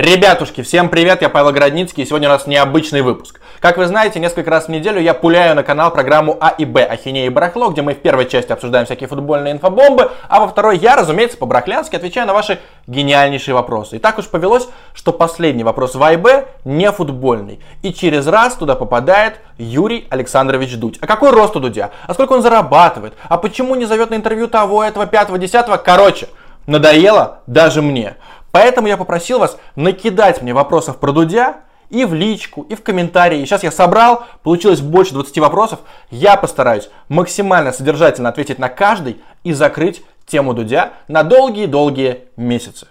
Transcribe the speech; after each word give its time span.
Ребятушки, 0.00 0.62
всем 0.62 0.88
привет, 0.88 1.20
я 1.20 1.28
Павел 1.28 1.52
Городницкий, 1.52 2.04
и 2.04 2.06
сегодня 2.06 2.26
у 2.30 2.32
нас 2.32 2.46
необычный 2.46 3.02
выпуск. 3.02 3.38
Как 3.60 3.76
вы 3.76 3.84
знаете, 3.86 4.18
несколько 4.18 4.48
раз 4.48 4.64
в 4.64 4.68
неделю 4.70 4.98
я 4.98 5.12
пуляю 5.12 5.54
на 5.54 5.62
канал 5.62 5.90
программу 5.90 6.38
А 6.40 6.48
и 6.48 6.64
Б 6.64 6.82
«Ахинея 6.82 7.26
и 7.26 7.28
барахло», 7.28 7.68
где 7.68 7.82
мы 7.82 7.92
в 7.92 7.98
первой 7.98 8.26
части 8.26 8.50
обсуждаем 8.50 8.86
всякие 8.86 9.10
футбольные 9.10 9.52
инфобомбы, 9.52 10.10
а 10.30 10.40
во 10.40 10.48
второй 10.48 10.78
я, 10.78 10.96
разумеется, 10.96 11.36
по-брахлянски 11.36 11.96
отвечаю 11.96 12.26
на 12.26 12.32
ваши 12.32 12.60
гениальнейшие 12.86 13.54
вопросы. 13.54 13.96
И 13.96 13.98
так 13.98 14.16
уж 14.18 14.26
повелось, 14.28 14.68
что 14.94 15.12
последний 15.12 15.64
вопрос 15.64 15.94
в 15.94 16.02
А 16.02 16.14
и 16.14 16.16
Б 16.16 16.46
не 16.64 16.90
футбольный. 16.92 17.60
И 17.82 17.92
через 17.92 18.26
раз 18.26 18.54
туда 18.54 18.76
попадает 18.76 19.34
Юрий 19.58 20.06
Александрович 20.08 20.76
Дудь. 20.76 20.96
А 21.02 21.06
какой 21.06 21.30
рост 21.30 21.54
у 21.56 21.60
Дудя? 21.60 21.90
А 22.06 22.14
сколько 22.14 22.32
он 22.32 22.40
зарабатывает? 22.40 23.12
А 23.28 23.36
почему 23.36 23.74
не 23.74 23.84
зовет 23.84 24.08
на 24.08 24.14
интервью 24.14 24.48
того, 24.48 24.82
этого, 24.82 25.04
пятого, 25.04 25.36
десятого? 25.36 25.76
Короче, 25.76 26.28
надоело 26.66 27.40
даже 27.46 27.82
мне. 27.82 28.16
Поэтому 28.52 28.88
я 28.88 28.96
попросил 28.96 29.38
вас 29.38 29.56
накидать 29.76 30.42
мне 30.42 30.52
вопросов 30.54 30.98
про 30.98 31.12
Дудя 31.12 31.56
и 31.88 32.04
в 32.04 32.14
личку, 32.14 32.62
и 32.62 32.74
в 32.74 32.82
комментарии. 32.82 33.44
Сейчас 33.44 33.62
я 33.62 33.70
собрал, 33.70 34.24
получилось 34.42 34.80
больше 34.80 35.12
20 35.14 35.38
вопросов. 35.38 35.80
Я 36.10 36.36
постараюсь 36.36 36.88
максимально 37.08 37.72
содержательно 37.72 38.28
ответить 38.28 38.58
на 38.58 38.68
каждый 38.68 39.20
и 39.44 39.52
закрыть 39.52 40.02
тему 40.26 40.54
Дудя 40.54 40.92
на 41.08 41.22
долгие-долгие 41.22 42.24
месяцы. 42.36 42.86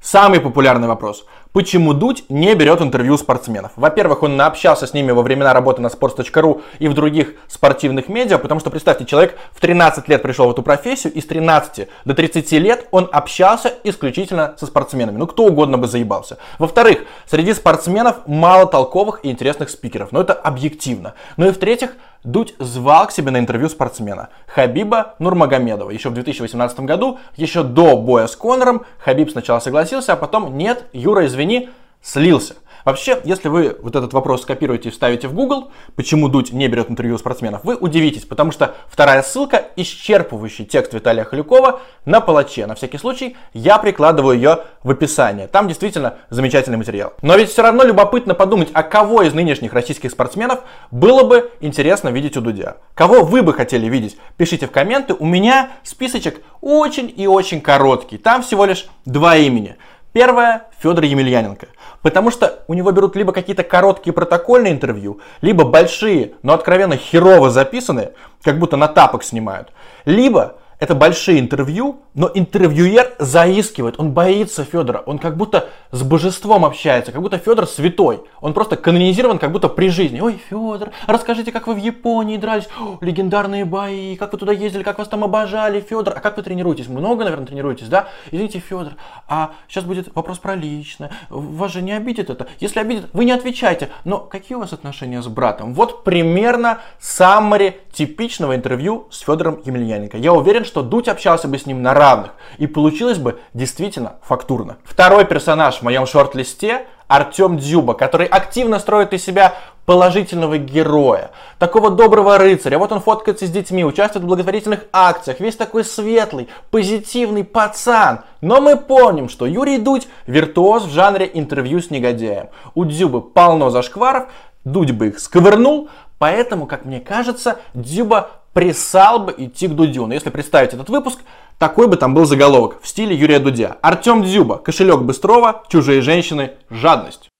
Самый 0.00 0.40
популярный 0.40 0.86
вопрос. 0.86 1.24
Почему 1.54 1.94
Дудь 1.94 2.24
не 2.28 2.52
берет 2.56 2.80
интервью 2.80 3.16
спортсменов? 3.16 3.70
Во-первых, 3.76 4.24
он 4.24 4.36
наобщался 4.36 4.88
с 4.88 4.92
ними 4.92 5.12
во 5.12 5.22
времена 5.22 5.52
работы 5.52 5.80
на 5.80 5.86
sports.ru 5.86 6.62
и 6.80 6.88
в 6.88 6.94
других 6.94 7.34
спортивных 7.46 8.08
медиа, 8.08 8.38
потому 8.38 8.58
что, 8.58 8.70
представьте, 8.70 9.04
человек 9.04 9.38
в 9.52 9.60
13 9.60 10.08
лет 10.08 10.20
пришел 10.20 10.48
в 10.48 10.50
эту 10.50 10.64
профессию, 10.64 11.12
и 11.12 11.20
с 11.20 11.26
13 11.26 11.88
до 12.04 12.14
30 12.14 12.50
лет 12.54 12.88
он 12.90 13.08
общался 13.12 13.72
исключительно 13.84 14.56
со 14.58 14.66
спортсменами. 14.66 15.16
Ну, 15.16 15.28
кто 15.28 15.44
угодно 15.44 15.78
бы 15.78 15.86
заебался. 15.86 16.38
Во-вторых, 16.58 17.04
среди 17.30 17.54
спортсменов 17.54 18.26
мало 18.26 18.66
толковых 18.66 19.20
и 19.22 19.30
интересных 19.30 19.70
спикеров, 19.70 20.10
но 20.10 20.22
это 20.22 20.32
объективно. 20.32 21.14
Ну 21.36 21.46
и 21.46 21.52
в-третьих, 21.52 21.92
Дудь 22.24 22.54
звал 22.58 23.06
к 23.06 23.12
себе 23.12 23.30
на 23.30 23.38
интервью 23.38 23.68
спортсмена 23.68 24.30
Хабиба 24.46 25.14
Нурмагомедова. 25.18 25.90
Еще 25.90 26.08
в 26.08 26.14
2018 26.14 26.80
году, 26.80 27.18
еще 27.36 27.62
до 27.62 27.98
боя 27.98 28.26
с 28.26 28.34
Конором, 28.34 28.86
Хабиб 28.98 29.30
сначала 29.30 29.60
согласился, 29.60 30.14
а 30.14 30.16
потом 30.16 30.56
нет, 30.56 30.86
Юра, 30.94 31.26
извини, 31.26 31.68
слился. 32.00 32.54
Вообще, 32.84 33.20
если 33.24 33.48
вы 33.48 33.76
вот 33.80 33.96
этот 33.96 34.12
вопрос 34.12 34.42
скопируете 34.42 34.90
и 34.90 34.92
вставите 34.92 35.26
в 35.26 35.34
Google, 35.34 35.70
почему 35.96 36.28
Дудь 36.28 36.52
не 36.52 36.68
берет 36.68 36.90
интервью 36.90 37.14
у 37.14 37.18
спортсменов, 37.18 37.64
вы 37.64 37.76
удивитесь, 37.76 38.24
потому 38.24 38.52
что 38.52 38.74
вторая 38.88 39.22
ссылка, 39.22 39.64
исчерпывающий 39.76 40.66
текст 40.66 40.92
Виталия 40.92 41.24
Халюкова 41.24 41.80
на 42.04 42.20
палаче. 42.20 42.66
На 42.66 42.74
всякий 42.74 42.98
случай, 42.98 43.36
я 43.54 43.78
прикладываю 43.78 44.36
ее 44.36 44.58
в 44.82 44.90
описание. 44.90 45.46
Там 45.46 45.66
действительно 45.66 46.18
замечательный 46.28 46.76
материал. 46.76 47.14
Но 47.22 47.36
ведь 47.36 47.50
все 47.50 47.62
равно 47.62 47.84
любопытно 47.84 48.34
подумать, 48.34 48.68
а 48.74 48.82
кого 48.82 49.22
из 49.22 49.32
нынешних 49.32 49.72
российских 49.72 50.10
спортсменов 50.10 50.60
было 50.90 51.24
бы 51.24 51.50
интересно 51.60 52.10
видеть 52.10 52.36
у 52.36 52.42
Дудя? 52.42 52.76
Кого 52.94 53.24
вы 53.24 53.42
бы 53.42 53.54
хотели 53.54 53.86
видеть? 53.86 54.18
Пишите 54.36 54.66
в 54.66 54.70
комменты. 54.70 55.14
У 55.14 55.24
меня 55.24 55.70
списочек 55.82 56.42
очень 56.60 57.12
и 57.16 57.26
очень 57.26 57.62
короткий. 57.62 58.18
Там 58.18 58.42
всего 58.42 58.66
лишь 58.66 58.86
два 59.06 59.36
имени. 59.36 59.76
Первое– 60.12 60.68
Федор 60.80 61.02
Емельяненко. 61.02 61.66
Потому 62.04 62.30
что 62.30 62.58
у 62.68 62.74
него 62.74 62.92
берут 62.92 63.16
либо 63.16 63.32
какие-то 63.32 63.62
короткие 63.62 64.12
протокольные 64.12 64.74
интервью, 64.74 65.20
либо 65.40 65.64
большие, 65.64 66.34
но 66.42 66.52
откровенно 66.52 66.98
херово 66.98 67.48
записанные, 67.48 68.12
как 68.42 68.58
будто 68.58 68.76
на 68.76 68.88
тапок 68.88 69.24
снимают. 69.24 69.70
Либо 70.04 70.56
это 70.78 70.94
большие 70.94 71.40
интервью, 71.40 72.02
но 72.14 72.30
интервьюер 72.32 73.14
заискивает, 73.18 73.96
он 73.98 74.12
боится 74.12 74.64
Федора, 74.64 75.02
он 75.04 75.18
как 75.18 75.36
будто 75.36 75.68
с 75.90 76.02
божеством 76.02 76.64
общается, 76.64 77.12
как 77.12 77.20
будто 77.20 77.38
Федор 77.38 77.66
святой. 77.66 78.22
Он 78.40 78.54
просто 78.54 78.76
канонизирован, 78.76 79.38
как 79.38 79.52
будто 79.52 79.68
при 79.68 79.88
жизни. 79.88 80.20
Ой, 80.20 80.40
Федор, 80.48 80.90
расскажите, 81.06 81.52
как 81.52 81.66
вы 81.66 81.74
в 81.74 81.78
Японии 81.78 82.36
дрались, 82.36 82.68
О, 82.78 82.98
легендарные 83.00 83.64
бои, 83.64 84.16
как 84.16 84.32
вы 84.32 84.38
туда 84.38 84.52
ездили, 84.52 84.82
как 84.82 84.98
вас 84.98 85.08
там 85.08 85.24
обожали, 85.24 85.80
Федор. 85.80 86.14
А 86.16 86.20
как 86.20 86.36
вы 86.36 86.42
тренируетесь? 86.42 86.88
Много, 86.88 87.24
наверное, 87.24 87.46
тренируетесь, 87.46 87.88
да? 87.88 88.08
Извините, 88.30 88.60
Федор, 88.60 88.94
а 89.28 89.52
сейчас 89.68 89.84
будет 89.84 90.14
вопрос 90.14 90.38
про 90.38 90.54
личное. 90.54 91.10
Вас 91.30 91.72
же 91.72 91.82
не 91.82 91.92
обидит 91.92 92.30
это? 92.30 92.46
Если 92.60 92.78
обидит, 92.78 93.06
вы 93.12 93.24
не 93.24 93.32
отвечайте. 93.32 93.90
Но 94.04 94.18
какие 94.18 94.56
у 94.56 94.60
вас 94.60 94.72
отношения 94.72 95.20
с 95.20 95.26
братом? 95.26 95.74
Вот 95.74 96.04
примерно 96.04 96.78
саммари 97.00 97.80
типичного 97.92 98.54
интервью 98.54 99.08
с 99.10 99.20
Федором 99.20 99.60
Емельяненко. 99.64 100.16
Я 100.16 100.32
уверен, 100.32 100.64
что 100.64 100.82
Дудь 100.82 101.08
общался 101.08 101.48
бы 101.48 101.58
с 101.58 101.66
ним 101.66 101.82
на 101.82 101.94
равных, 102.04 102.32
и 102.58 102.66
получилось 102.66 103.18
бы 103.18 103.40
действительно 103.54 104.16
фактурно. 104.22 104.76
Второй 104.84 105.24
персонаж 105.24 105.76
в 105.76 105.82
моем 105.82 106.06
шорт-листе 106.06 106.86
Артем 107.08 107.58
Дзюба, 107.58 107.94
который 107.94 108.26
активно 108.26 108.78
строит 108.78 109.12
из 109.12 109.24
себя 109.24 109.54
положительного 109.86 110.56
героя, 110.58 111.30
такого 111.58 111.90
доброго 111.90 112.38
рыцаря. 112.38 112.78
Вот 112.78 112.92
он 112.92 113.00
фоткается 113.00 113.46
с 113.46 113.50
детьми, 113.50 113.84
участвует 113.84 114.24
в 114.24 114.28
благотворительных 114.28 114.84
акциях, 114.92 115.40
весь 115.40 115.56
такой 115.56 115.84
светлый, 115.84 116.48
позитивный 116.70 117.44
пацан. 117.44 118.20
Но 118.40 118.60
мы 118.60 118.76
помним, 118.76 119.28
что 119.28 119.46
Юрий 119.46 119.78
Дудь 119.78 120.08
виртуоз 120.26 120.84
в 120.84 120.90
жанре 120.90 121.30
интервью 121.32 121.80
с 121.80 121.90
негодяем. 121.90 122.48
У 122.74 122.84
Дзюбы 122.84 123.20
полно 123.20 123.70
зашкваров, 123.70 124.28
Дудь 124.64 124.92
бы 124.92 125.08
их 125.08 125.18
сковырнул, 125.18 125.90
поэтому, 126.18 126.66
как 126.66 126.86
мне 126.86 127.00
кажется, 127.00 127.58
Дзюба 127.74 128.30
прессал 128.54 129.18
бы 129.18 129.34
идти 129.36 129.68
к 129.68 129.72
Дудю. 129.72 130.06
Но 130.06 130.14
если 130.14 130.30
представить 130.30 130.72
этот 130.72 130.88
выпуск, 130.88 131.18
такой 131.58 131.88
бы 131.88 131.96
там 131.96 132.14
был 132.14 132.24
заголовок 132.24 132.80
в 132.82 132.88
стиле 132.88 133.14
Юрия 133.16 133.38
Дудя. 133.38 133.76
Артем 133.82 134.22
Дзюба, 134.22 134.58
кошелек 134.58 135.00
Быстрова, 135.00 135.62
чужие 135.68 136.02
женщины, 136.02 136.52
жадность. 136.70 137.30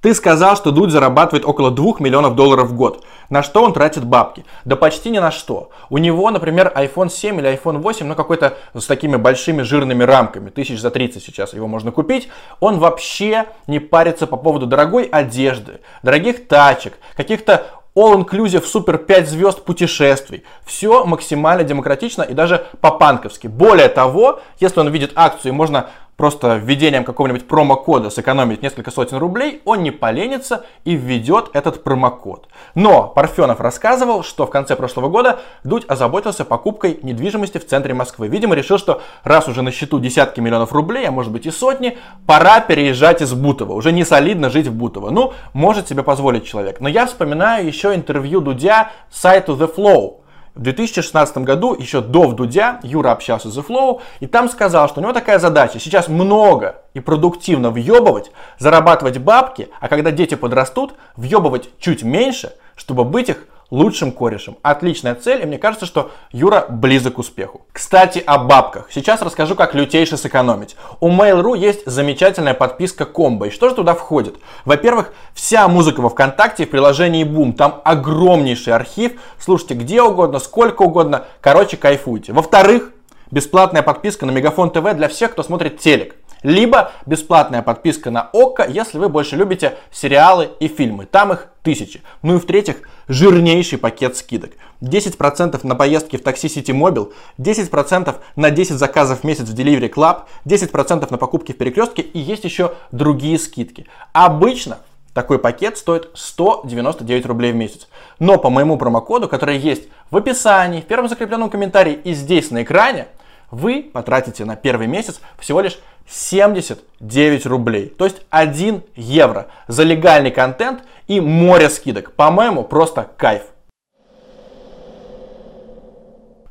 Ты 0.00 0.14
сказал, 0.14 0.56
что 0.56 0.70
Дудь 0.70 0.90
зарабатывает 0.90 1.44
около 1.44 1.72
2 1.72 1.94
миллионов 1.98 2.36
долларов 2.36 2.68
в 2.68 2.76
год. 2.76 3.04
На 3.30 3.42
что 3.42 3.62
он 3.62 3.72
тратит 3.72 4.04
бабки? 4.04 4.44
Да 4.64 4.76
почти 4.76 5.10
ни 5.10 5.18
на 5.18 5.30
что. 5.32 5.70
У 5.90 5.98
него, 5.98 6.30
например, 6.30 6.72
iPhone 6.74 7.10
7 7.10 7.38
или 7.40 7.52
iPhone 7.52 7.78
8, 7.78 8.06
ну 8.06 8.14
какой-то 8.14 8.56
с 8.74 8.86
такими 8.86 9.16
большими 9.16 9.62
жирными 9.62 10.04
рамками, 10.04 10.50
тысяч 10.50 10.80
за 10.80 10.90
30 10.90 11.22
сейчас 11.22 11.52
его 11.52 11.66
можно 11.66 11.90
купить. 11.90 12.28
Он 12.60 12.78
вообще 12.78 13.46
не 13.66 13.80
парится 13.80 14.26
по 14.26 14.36
поводу 14.36 14.66
дорогой 14.66 15.04
одежды, 15.04 15.80
дорогих 16.02 16.46
тачек, 16.46 16.94
каких-то 17.16 17.66
all-inclusive 17.98 18.64
супер 18.64 18.98
5 18.98 19.28
звезд 19.28 19.64
путешествий. 19.64 20.44
Все 20.64 21.04
максимально 21.04 21.64
демократично 21.64 22.22
и 22.22 22.32
даже 22.32 22.66
по-панковски. 22.80 23.48
Более 23.48 23.88
того, 23.88 24.40
если 24.60 24.80
он 24.80 24.88
видит 24.90 25.12
акцию 25.16 25.54
можно 25.54 25.90
просто 26.18 26.56
введением 26.56 27.04
какого-нибудь 27.04 27.46
промокода 27.46 28.10
сэкономить 28.10 28.60
несколько 28.60 28.90
сотен 28.90 29.18
рублей, 29.18 29.62
он 29.64 29.84
не 29.84 29.92
поленится 29.92 30.64
и 30.84 30.96
введет 30.96 31.50
этот 31.52 31.84
промокод. 31.84 32.48
Но 32.74 33.06
Парфенов 33.06 33.60
рассказывал, 33.60 34.24
что 34.24 34.44
в 34.44 34.50
конце 34.50 34.74
прошлого 34.74 35.08
года 35.08 35.38
Дудь 35.62 35.84
озаботился 35.86 36.44
покупкой 36.44 36.98
недвижимости 37.02 37.58
в 37.58 37.66
центре 37.66 37.94
Москвы. 37.94 38.26
Видимо, 38.26 38.56
решил, 38.56 38.78
что 38.78 39.00
раз 39.22 39.46
уже 39.46 39.62
на 39.62 39.70
счету 39.70 40.00
десятки 40.00 40.40
миллионов 40.40 40.72
рублей, 40.72 41.06
а 41.06 41.12
может 41.12 41.30
быть 41.30 41.46
и 41.46 41.52
сотни, 41.52 41.96
пора 42.26 42.60
переезжать 42.60 43.22
из 43.22 43.32
Бутова. 43.32 43.74
Уже 43.74 43.92
не 43.92 44.04
солидно 44.04 44.50
жить 44.50 44.66
в 44.66 44.74
Бутово. 44.74 45.10
Ну, 45.10 45.34
может 45.52 45.86
себе 45.86 46.02
позволить 46.02 46.44
человек. 46.44 46.80
Но 46.80 46.88
я 46.88 47.06
вспоминаю 47.06 47.64
еще 47.64 47.94
интервью 47.94 48.40
Дудя 48.40 48.90
сайту 49.08 49.54
The 49.54 49.72
Flow 49.72 50.16
в 50.58 50.62
2016 50.62 51.38
году, 51.38 51.74
еще 51.78 52.00
до 52.00 52.22
Вдудя, 52.26 52.80
Юра 52.82 53.12
общался 53.12 53.48
с 53.48 53.56
The 53.56 53.64
Flow, 53.64 54.00
и 54.18 54.26
там 54.26 54.48
сказал, 54.48 54.88
что 54.88 54.98
у 54.98 55.02
него 55.04 55.12
такая 55.12 55.38
задача, 55.38 55.78
сейчас 55.78 56.08
много 56.08 56.82
и 56.94 57.00
продуктивно 57.00 57.70
въебывать, 57.70 58.32
зарабатывать 58.58 59.18
бабки, 59.18 59.68
а 59.80 59.86
когда 59.86 60.10
дети 60.10 60.34
подрастут, 60.34 60.94
въебывать 61.16 61.70
чуть 61.78 62.02
меньше, 62.02 62.52
чтобы 62.74 63.04
быть 63.04 63.28
их 63.28 63.46
лучшим 63.70 64.12
корешем. 64.12 64.56
Отличная 64.62 65.14
цель, 65.14 65.42
и 65.42 65.46
мне 65.46 65.58
кажется, 65.58 65.86
что 65.86 66.10
Юра 66.32 66.66
близок 66.68 67.14
к 67.14 67.18
успеху. 67.18 67.62
Кстати, 67.72 68.22
о 68.24 68.38
бабках. 68.38 68.88
Сейчас 68.90 69.22
расскажу, 69.22 69.54
как 69.54 69.74
лютейше 69.74 70.16
сэкономить. 70.16 70.76
У 71.00 71.10
Mail.ru 71.10 71.56
есть 71.56 71.86
замечательная 71.86 72.54
подписка 72.54 73.04
комбо. 73.04 73.46
И 73.46 73.50
что 73.50 73.68
же 73.68 73.74
туда 73.74 73.94
входит? 73.94 74.36
Во-первых, 74.64 75.12
вся 75.34 75.68
музыка 75.68 76.00
во 76.00 76.08
ВКонтакте 76.08 76.66
в 76.66 76.70
приложении 76.70 77.24
Boom. 77.24 77.52
Там 77.52 77.80
огромнейший 77.84 78.72
архив. 78.72 79.20
Слушайте 79.38 79.74
где 79.74 80.02
угодно, 80.02 80.38
сколько 80.38 80.82
угодно. 80.82 81.26
Короче, 81.40 81.76
кайфуйте. 81.76 82.32
Во-вторых, 82.32 82.92
бесплатная 83.30 83.82
подписка 83.82 84.26
на 84.26 84.30
Мегафон 84.30 84.70
ТВ 84.70 84.94
для 84.94 85.08
всех, 85.08 85.32
кто 85.32 85.42
смотрит 85.42 85.78
телек. 85.78 86.16
Либо 86.42 86.92
бесплатная 87.06 87.62
подписка 87.62 88.10
на 88.10 88.30
ОККО, 88.32 88.66
если 88.68 88.98
вы 88.98 89.08
больше 89.08 89.36
любите 89.36 89.76
сериалы 89.90 90.50
и 90.60 90.68
фильмы. 90.68 91.06
Там 91.06 91.32
их 91.32 91.48
тысячи. 91.62 92.02
Ну 92.22 92.36
и 92.36 92.38
в-третьих, 92.38 92.76
жирнейший 93.08 93.78
пакет 93.78 94.16
скидок. 94.16 94.52
10% 94.80 95.66
на 95.66 95.74
поездки 95.74 96.16
в 96.16 96.22
такси 96.22 96.46
City 96.46 96.72
Mobile, 96.72 97.12
10% 97.38 98.14
на 98.36 98.50
10 98.50 98.76
заказов 98.76 99.20
в 99.20 99.24
месяц 99.24 99.48
в 99.48 99.54
Delivery 99.54 99.92
Club, 99.92 100.22
10% 100.46 101.06
на 101.10 101.18
покупки 101.18 101.52
в 101.52 101.58
перекрестке 101.58 102.02
и 102.02 102.18
есть 102.18 102.44
еще 102.44 102.74
другие 102.92 103.38
скидки. 103.38 103.86
Обычно 104.12 104.78
такой 105.14 105.40
пакет 105.40 105.76
стоит 105.76 106.10
199 106.14 107.26
рублей 107.26 107.52
в 107.52 107.56
месяц. 107.56 107.88
Но 108.20 108.38
по 108.38 108.50
моему 108.50 108.78
промокоду, 108.78 109.28
который 109.28 109.58
есть 109.58 109.88
в 110.12 110.16
описании, 110.16 110.80
в 110.80 110.84
первом 110.84 111.08
закрепленном 111.08 111.50
комментарии 111.50 111.98
и 112.04 112.14
здесь 112.14 112.52
на 112.52 112.62
экране, 112.62 113.08
вы 113.50 113.90
потратите 113.92 114.44
на 114.44 114.56
первый 114.56 114.86
месяц 114.86 115.20
всего 115.38 115.60
лишь 115.60 115.78
79 116.08 117.46
рублей. 117.46 117.88
То 117.88 118.04
есть 118.04 118.22
1 118.30 118.82
евро 118.96 119.48
за 119.66 119.82
легальный 119.82 120.30
контент 120.30 120.82
и 121.06 121.20
море 121.20 121.68
скидок. 121.70 122.12
По-моему, 122.12 122.64
просто 122.64 123.08
кайф. 123.16 123.42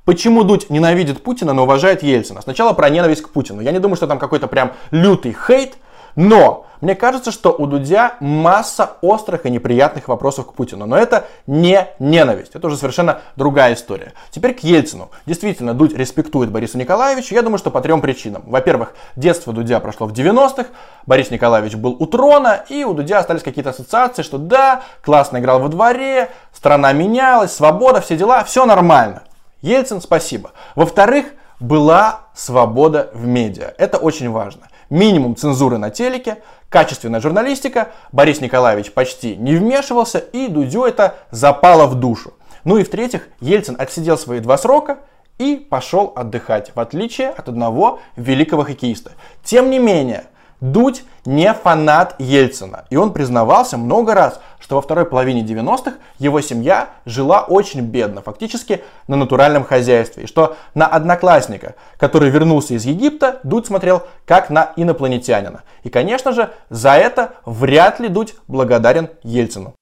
Почему 0.05 0.45
Дудь 0.45 0.69
ненавидит 0.69 1.21
Путина, 1.21 1.51
но 1.51 1.63
уважает 1.63 2.01
Ельцина? 2.01 2.41
Сначала 2.41 2.71
про 2.71 2.89
ненависть 2.89 3.23
к 3.23 3.29
Путину. 3.29 3.59
Я 3.59 3.73
не 3.73 3.79
думаю, 3.79 3.97
что 3.97 4.07
там 4.07 4.19
какой-то 4.19 4.47
прям 4.47 4.71
лютый 4.89 5.35
хейт, 5.35 5.75
но 6.18 6.66
мне 6.81 6.96
кажется, 6.96 7.31
что 7.31 7.52
у 7.52 7.68
Дудя 7.68 8.16
масса 8.19 8.98
острых 9.02 9.46
и 9.46 9.52
неприятных 9.52 10.08
вопросов 10.08 10.48
к 10.48 10.54
Путину. 10.54 10.88
Но 10.88 10.98
это 10.98 11.25
не 11.46 11.88
ненависть. 12.00 12.56
Это 12.56 12.68
уже 12.68 12.78
совершенно 12.78 13.22
другая 13.36 13.75
история. 13.75 14.14
Теперь 14.31 14.56
к 14.56 14.60
Ельцину. 14.62 15.12
Действительно, 15.28 15.75
Дудь 15.75 15.96
респектует 15.96 16.52
Бориса 16.52 16.78
Николаевича. 16.78 17.36
Я 17.36 17.44
думаю, 17.44 17.60
что 17.60 17.69
по 17.69 17.81
трем 17.81 18.02
причинам. 18.02 18.44
Во-первых, 18.48 18.94
детство 19.16 19.54
Дудя 19.54 19.80
прошло 19.80 20.08
в 20.08 20.12
90-х. 20.12 20.66
Борис 21.06 21.30
Николаевич 21.30 21.75
был 21.75 21.96
у 22.00 22.08
трона. 22.08 22.64
И 22.69 22.84
у 22.84 22.94
Дудя 22.94 23.19
остались 23.19 23.44
какие-то 23.44 23.69
ассоциации, 23.69 24.24
что 24.24 24.40
да, 24.40 24.81
классно 25.04 25.38
играл 25.38 25.60
во 25.60 25.69
дворе, 25.69 26.30
страна 26.52 26.94
менялась, 26.94 27.54
свобода, 27.54 28.02
все 28.02 28.18
дела, 28.18 28.44
все 28.44 28.66
нормально. 28.66 29.22
Ельцин, 29.62 30.02
спасибо. 30.02 30.52
Во-вторых, 30.75 31.28
была 31.60 32.22
свобода 32.34 33.12
в 33.14 33.25
медиа. 33.25 33.74
Это 33.78 33.98
очень 33.98 34.31
важно 34.31 34.68
минимум 34.89 35.36
цензуры 35.36 35.78
на 35.78 35.89
телеке, 35.89 36.38
качественная 36.69 37.19
журналистика, 37.19 37.92
Борис 38.12 38.42
Николаевич 38.42 38.92
почти 38.92 39.36
не 39.36 39.56
вмешивался, 39.56 40.19
и 40.19 40.48
Дудю 40.48 40.84
это 40.84 41.16
запало 41.31 41.88
в 41.88 41.95
душу. 41.95 42.34
Ну 42.63 42.78
и 42.78 42.84
в-третьих, 42.84 43.30
Ельцин 43.39 43.75
отсидел 43.80 44.18
свои 44.18 44.39
два 44.39 44.57
срока 44.57 45.00
и 45.38 45.56
пошел 45.56 46.12
отдыхать, 46.16 46.72
в 46.75 46.80
отличие 46.80 47.30
от 47.30 47.48
одного 47.48 48.00
великого 48.16 48.63
хоккеиста. 48.63 49.12
Тем 49.44 49.69
не 49.69 49.80
менее, 49.80 50.25
Дудь 50.59 51.04
не 51.25 51.54
фанат 51.54 52.15
Ельцина. 52.18 52.86
И 52.89 52.95
он 52.95 53.13
признавался 53.13 53.77
много 53.77 54.15
раз, 54.15 54.39
что 54.59 54.75
во 54.75 54.81
второй 54.81 55.06
половине 55.06 55.44
90-х 55.44 55.98
его 56.18 56.42
семья 56.42 56.89
жила 57.06 57.42
очень 57.42 57.81
бедно, 57.81 58.21
фактически 58.21 58.83
на 59.07 59.15
натуральном 59.15 59.63
хозяйстве. 59.63 60.24
И 60.24 60.27
что 60.27 60.56
на 60.74 60.88
одноклассника, 60.88 61.75
который 61.98 62.31
вернулся 62.31 62.74
из 62.74 62.86
Египта, 62.86 63.39
Дудь 63.44 63.68
смотрел 63.68 64.04
как 64.25 64.50
на 64.50 64.74
инопланетянина. 64.75 65.62
И, 65.83 65.89
конечно 65.89 66.33
же, 66.33 66.51
за 66.69 66.94
это 66.94 67.33
вряд 67.45 68.00
ли 68.00 68.07
Дудь 68.07 68.36
благодарен 68.48 69.09
Ельцину. 69.21 69.75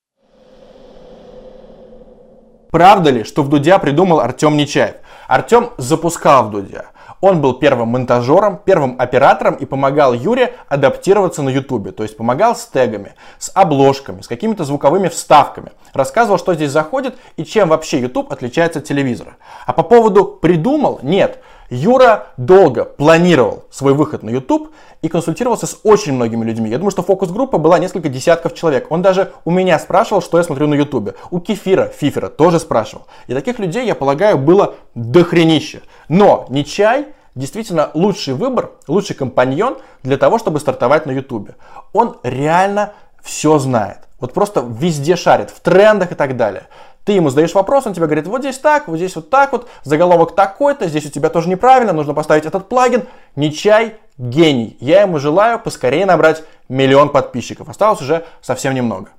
Правда 2.69 3.09
ли, 3.09 3.23
что 3.23 3.43
в 3.43 3.49
Дудя 3.49 3.79
придумал 3.79 4.19
Артем 4.19 4.57
Нечаев? 4.57 4.95
Артем 5.29 5.69
запускал 5.77 6.49
в 6.49 6.51
Дудя. 6.51 6.87
Он 7.25 7.41
был 7.41 7.55
первым 7.55 7.87
монтажером, 7.87 8.61
первым 8.63 8.97
оператором 8.99 9.55
и 9.55 9.65
помогал 9.65 10.13
Юре 10.13 10.53
адаптироваться 10.67 11.41
на 11.41 11.49
Ютубе. 11.49 11.91
То 11.91 12.03
есть 12.03 12.15
помогал 12.15 12.55
с 12.55 12.67
тегами, 12.67 13.13
с 13.39 13.51
обложками, 13.55 14.21
с 14.21 14.27
какими-то 14.27 14.63
звуковыми 14.63 15.07
вставками. 15.07 15.71
Рассказывал, 15.93 16.37
что 16.37 16.53
здесь 16.53 16.69
заходит 16.69 17.17
и 17.35 17.43
чем 17.43 17.69
вообще 17.69 17.99
YouTube 17.99 18.31
отличается 18.31 18.77
от 18.77 18.85
телевизора. 18.85 19.37
А 19.65 19.73
по 19.73 19.81
поводу 19.81 20.23
придумал, 20.23 20.99
нет. 21.01 21.41
Юра 21.69 22.27
долго 22.37 22.85
планировал 22.85 23.65
свой 23.71 23.93
выход 23.93 24.23
на 24.23 24.29
YouTube 24.29 24.71
и 25.01 25.07
консультировался 25.07 25.67
с 25.67 25.79
очень 25.83 26.13
многими 26.13 26.45
людьми. 26.45 26.69
Я 26.69 26.77
думаю, 26.77 26.91
что 26.91 27.03
фокус-группа 27.03 27.57
была 27.57 27.79
несколько 27.79 28.09
десятков 28.09 28.53
человек. 28.53 28.91
Он 28.91 29.01
даже 29.01 29.31
у 29.45 29.51
меня 29.51 29.79
спрашивал, 29.79 30.21
что 30.21 30.37
я 30.37 30.43
смотрю 30.43 30.67
на 30.67 30.75
YouTube. 30.75 31.15
У 31.31 31.39
Кефира, 31.39 31.87
Фифера 31.87 32.29
тоже 32.29 32.59
спрашивал. 32.59 33.07
И 33.27 33.33
таких 33.33 33.59
людей, 33.59 33.85
я 33.85 33.95
полагаю, 33.95 34.37
было 34.37 34.75
дохренище. 34.93 35.81
Но 36.07 36.45
не 36.49 36.65
чай 36.65 37.07
действительно 37.35 37.91
лучший 37.93 38.33
выбор, 38.33 38.71
лучший 38.87 39.15
компаньон 39.15 39.77
для 40.03 40.17
того, 40.17 40.39
чтобы 40.39 40.59
стартовать 40.59 41.05
на 41.05 41.11
YouTube. 41.11 41.51
Он 41.93 42.17
реально 42.23 42.93
все 43.21 43.59
знает. 43.59 43.99
Вот 44.19 44.33
просто 44.33 44.65
везде 44.65 45.15
шарит, 45.15 45.49
в 45.49 45.59
трендах 45.59 46.13
и 46.13 46.15
так 46.15 46.37
далее. 46.37 46.67
Ты 47.05 47.13
ему 47.13 47.29
задаешь 47.29 47.53
вопрос, 47.53 47.85
он 47.85 47.93
тебе 47.93 48.07
говорит, 48.07 48.25
вот 48.25 48.41
здесь 48.41 48.57
так, 48.57 48.87
вот 48.87 48.97
здесь 48.97 49.15
вот 49.15 49.29
так 49.29 49.51
вот, 49.51 49.69
заголовок 49.83 50.35
такой-то, 50.35 50.87
здесь 50.87 51.05
у 51.05 51.09
тебя 51.09 51.29
тоже 51.29 51.49
неправильно, 51.49 51.93
нужно 51.93 52.15
поставить 52.15 52.45
этот 52.45 52.67
плагин. 52.67 53.05
Нечай 53.35 53.97
гений. 54.17 54.75
Я 54.79 55.01
ему 55.01 55.19
желаю 55.19 55.59
поскорее 55.59 56.07
набрать 56.07 56.43
миллион 56.67 57.09
подписчиков. 57.09 57.69
Осталось 57.69 58.01
уже 58.01 58.25
совсем 58.41 58.73
немного. 58.73 59.11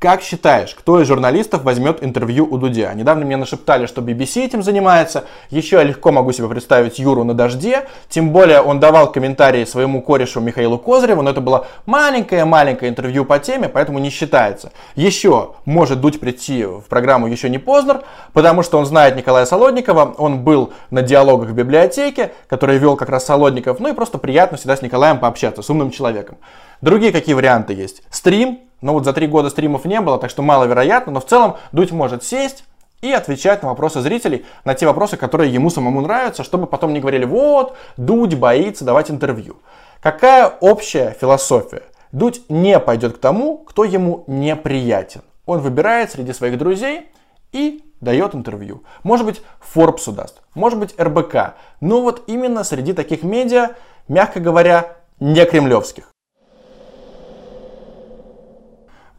Как 0.00 0.22
считаешь, 0.22 0.74
кто 0.74 1.02
из 1.02 1.08
журналистов 1.08 1.62
возьмет 1.62 2.02
интервью 2.02 2.48
у 2.50 2.56
Дудя? 2.56 2.94
Недавно 2.94 3.26
мне 3.26 3.36
нашептали, 3.36 3.84
что 3.84 4.00
BBC 4.00 4.46
этим 4.46 4.62
занимается. 4.62 5.26
Еще 5.50 5.76
я 5.76 5.82
легко 5.82 6.10
могу 6.10 6.32
себе 6.32 6.48
представить 6.48 6.98
Юру 6.98 7.22
на 7.22 7.34
дожде. 7.34 7.86
Тем 8.08 8.30
более 8.30 8.62
он 8.62 8.80
давал 8.80 9.12
комментарии 9.12 9.66
своему 9.66 10.00
корешу 10.00 10.40
Михаилу 10.40 10.78
Козыреву, 10.78 11.20
но 11.20 11.28
это 11.28 11.42
было 11.42 11.66
маленькое-маленькое 11.84 12.90
интервью 12.90 13.26
по 13.26 13.38
теме, 13.38 13.68
поэтому 13.68 13.98
не 13.98 14.08
считается. 14.08 14.72
Еще 14.94 15.50
может 15.66 16.00
Дудь 16.00 16.18
прийти 16.18 16.64
в 16.64 16.84
программу 16.88 17.26
«Еще 17.26 17.50
не 17.50 17.58
поздно», 17.58 18.00
потому 18.32 18.62
что 18.62 18.78
он 18.78 18.86
знает 18.86 19.16
Николая 19.16 19.44
Солодникова, 19.44 20.14
он 20.16 20.44
был 20.44 20.72
на 20.90 21.02
диалогах 21.02 21.50
в 21.50 21.52
библиотеке, 21.52 22.32
который 22.46 22.78
вел 22.78 22.96
как 22.96 23.10
раз 23.10 23.26
Солодников, 23.26 23.80
ну 23.80 23.90
и 23.90 23.92
просто 23.92 24.16
приятно 24.16 24.56
всегда 24.56 24.78
с 24.78 24.80
Николаем 24.80 25.18
пообщаться, 25.18 25.60
с 25.60 25.68
умным 25.68 25.90
человеком. 25.90 26.38
Другие 26.80 27.12
какие 27.12 27.34
варианты 27.34 27.74
есть? 27.74 28.02
Стрим, 28.08 28.60
но 28.80 28.92
вот 28.92 29.04
за 29.04 29.12
три 29.12 29.26
года 29.26 29.50
стримов 29.50 29.84
не 29.84 30.00
было, 30.00 30.18
так 30.18 30.30
что 30.30 30.42
маловероятно, 30.42 31.12
но 31.12 31.20
в 31.20 31.26
целом 31.26 31.56
Дудь 31.72 31.92
может 31.92 32.24
сесть 32.24 32.64
и 33.00 33.12
отвечать 33.12 33.62
на 33.62 33.68
вопросы 33.68 34.00
зрителей, 34.00 34.44
на 34.64 34.74
те 34.74 34.86
вопросы, 34.86 35.16
которые 35.16 35.52
ему 35.52 35.70
самому 35.70 36.00
нравятся, 36.00 36.44
чтобы 36.44 36.66
потом 36.66 36.92
не 36.92 37.00
говорили, 37.00 37.24
вот, 37.24 37.76
Дудь 37.96 38.34
боится 38.34 38.84
давать 38.84 39.10
интервью. 39.10 39.56
Какая 40.02 40.46
общая 40.60 41.16
философия? 41.20 41.82
Дудь 42.12 42.42
не 42.48 42.78
пойдет 42.80 43.16
к 43.16 43.20
тому, 43.20 43.58
кто 43.58 43.84
ему 43.84 44.24
неприятен. 44.26 45.22
Он 45.46 45.60
выбирает 45.60 46.10
среди 46.10 46.32
своих 46.32 46.58
друзей 46.58 47.08
и 47.52 47.84
дает 48.00 48.34
интервью. 48.34 48.82
Может 49.02 49.26
быть, 49.26 49.42
Форбсу 49.60 50.12
даст, 50.12 50.42
может 50.54 50.78
быть, 50.78 50.94
РБК. 50.98 51.54
Но 51.80 52.02
вот 52.02 52.24
именно 52.26 52.64
среди 52.64 52.92
таких 52.92 53.22
медиа, 53.22 53.70
мягко 54.08 54.40
говоря, 54.40 54.96
не 55.20 55.44
кремлевских. 55.44 56.10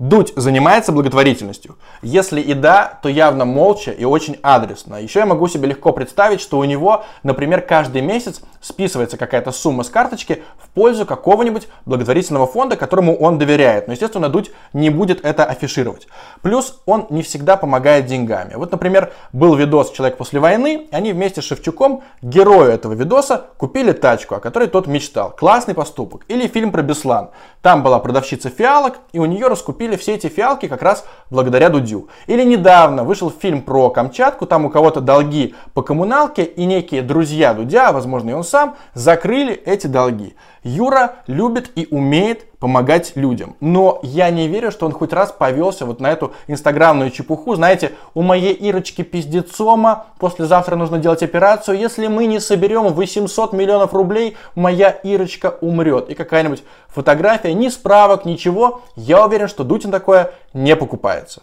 Дудь 0.02 0.34
занимается 0.36 0.92
благотворительностью? 0.92 1.78
Если 2.02 2.42
и 2.42 2.56
да, 2.56 2.98
то 3.04 3.08
явно 3.08 3.46
молча 3.46 3.92
и 3.92 4.04
очень 4.04 4.36
адресно. 4.42 4.96
Еще 4.96 5.20
я 5.20 5.28
могу 5.28 5.48
себе 5.48 5.68
легко 5.68 5.94
представить, 5.94 6.42
что 6.42 6.58
у 6.58 6.64
него, 6.64 7.04
например, 7.22 7.62
каждый 7.62 8.02
месяц 8.02 8.42
списывается 8.62 9.18
какая-то 9.18 9.52
сумма 9.52 9.84
с 9.84 9.90
карточки 9.90 10.42
в 10.58 10.70
пользу 10.70 11.06
какого-нибудь 11.06 11.68
благотворительного 11.86 12.48
фонда, 12.48 12.78
которому 12.78 13.16
он 13.16 13.38
доверяет. 13.38 13.86
Но, 13.86 13.94
естественно, 13.94 14.28
Дудь 14.28 14.50
не 14.74 14.90
будет 14.90 15.24
это 15.24 15.46
афишировать. 15.46 16.08
Плюс 16.42 16.82
он 16.88 17.06
не 17.12 17.22
всегда 17.22 17.56
помогает 17.56 18.08
деньгами. 18.08 18.56
Вот, 18.56 18.72
например, 18.72 19.14
был 19.34 19.54
видос 19.54 19.92
«Человек 19.92 20.18
после 20.18 20.40
войны», 20.40 20.88
и 20.92 20.96
они 20.96 21.14
вместе 21.14 21.44
с 21.44 21.46
Шевчуком, 21.46 22.02
герою 22.24 22.72
этого 22.72 22.94
видоса, 22.94 23.46
купили 23.58 23.92
тачку, 23.92 24.34
о 24.34 24.40
которой 24.40 24.68
тот 24.68 24.88
мечтал. 24.88 25.30
Классный 25.30 25.76
поступок. 25.76 26.26
Или 26.28 26.48
фильм 26.48 26.72
про 26.72 26.82
Беслан. 26.82 27.30
Там 27.62 27.84
была 27.84 28.00
продавщица 28.00 28.50
фиалок, 28.50 28.98
и 29.12 29.20
у 29.20 29.26
нее 29.26 29.46
раскупили 29.46 29.91
купили 29.92 29.98
все 29.98 30.16
эти 30.16 30.28
фиалки 30.28 30.68
как 30.68 30.82
раз 30.82 31.06
благодаря 31.30 31.70
Дудю. 31.70 32.08
Или 32.28 32.44
недавно 32.44 33.04
вышел 33.04 33.32
фильм 33.32 33.62
про 33.62 33.90
Камчатку, 33.90 34.46
там 34.46 34.66
у 34.66 34.70
кого-то 34.70 35.02
долги 35.02 35.56
по 35.74 35.82
коммуналке, 35.82 36.44
и 36.44 36.66
некие 36.66 37.02
друзья 37.02 37.54
Дудя, 37.54 37.92
возможно 37.92 38.32
и 38.32 38.34
он 38.34 38.44
сам, 38.44 38.76
закрыли 38.94 39.54
эти 39.54 39.88
долги. 39.88 40.36
Юра 40.64 41.16
любит 41.28 41.72
и 41.76 41.88
умеет 41.90 42.52
помогать 42.60 43.14
людям. 43.16 43.56
Но 43.60 44.00
я 44.04 44.30
не 44.30 44.48
верю, 44.48 44.72
что 44.72 44.86
он 44.86 44.92
хоть 44.92 45.14
раз 45.14 45.32
повелся 45.32 45.86
вот 45.86 46.00
на 46.00 46.12
эту 46.12 46.34
инстаграмную 46.48 47.10
чепуху. 47.10 47.56
Знаете, 47.56 47.94
у 48.14 48.22
моей 48.22 48.54
Ирочки 48.54 49.02
пиздецома 49.02 50.06
послезавтра 50.20 50.76
нужно 50.76 51.00
делать 51.00 51.24
операцию. 51.24 51.80
Если 51.80 52.08
мы 52.08 52.28
не 52.28 52.40
соберем 52.40 52.94
800 52.94 53.54
миллионов 53.54 53.94
рублей, 53.94 54.38
моя 54.56 54.92
Ирочка 54.92 55.58
умрет. 55.62 56.10
И 56.10 56.14
какая-нибудь 56.14 56.64
фотография, 56.88 57.54
ни 57.54 57.70
справок, 57.70 58.26
ничего. 58.26 58.82
Я 58.96 59.26
уверен, 59.26 59.48
что 59.48 59.64
Дутин 59.64 59.92
такое 59.92 60.32
не 60.54 60.76
покупается. 60.76 61.42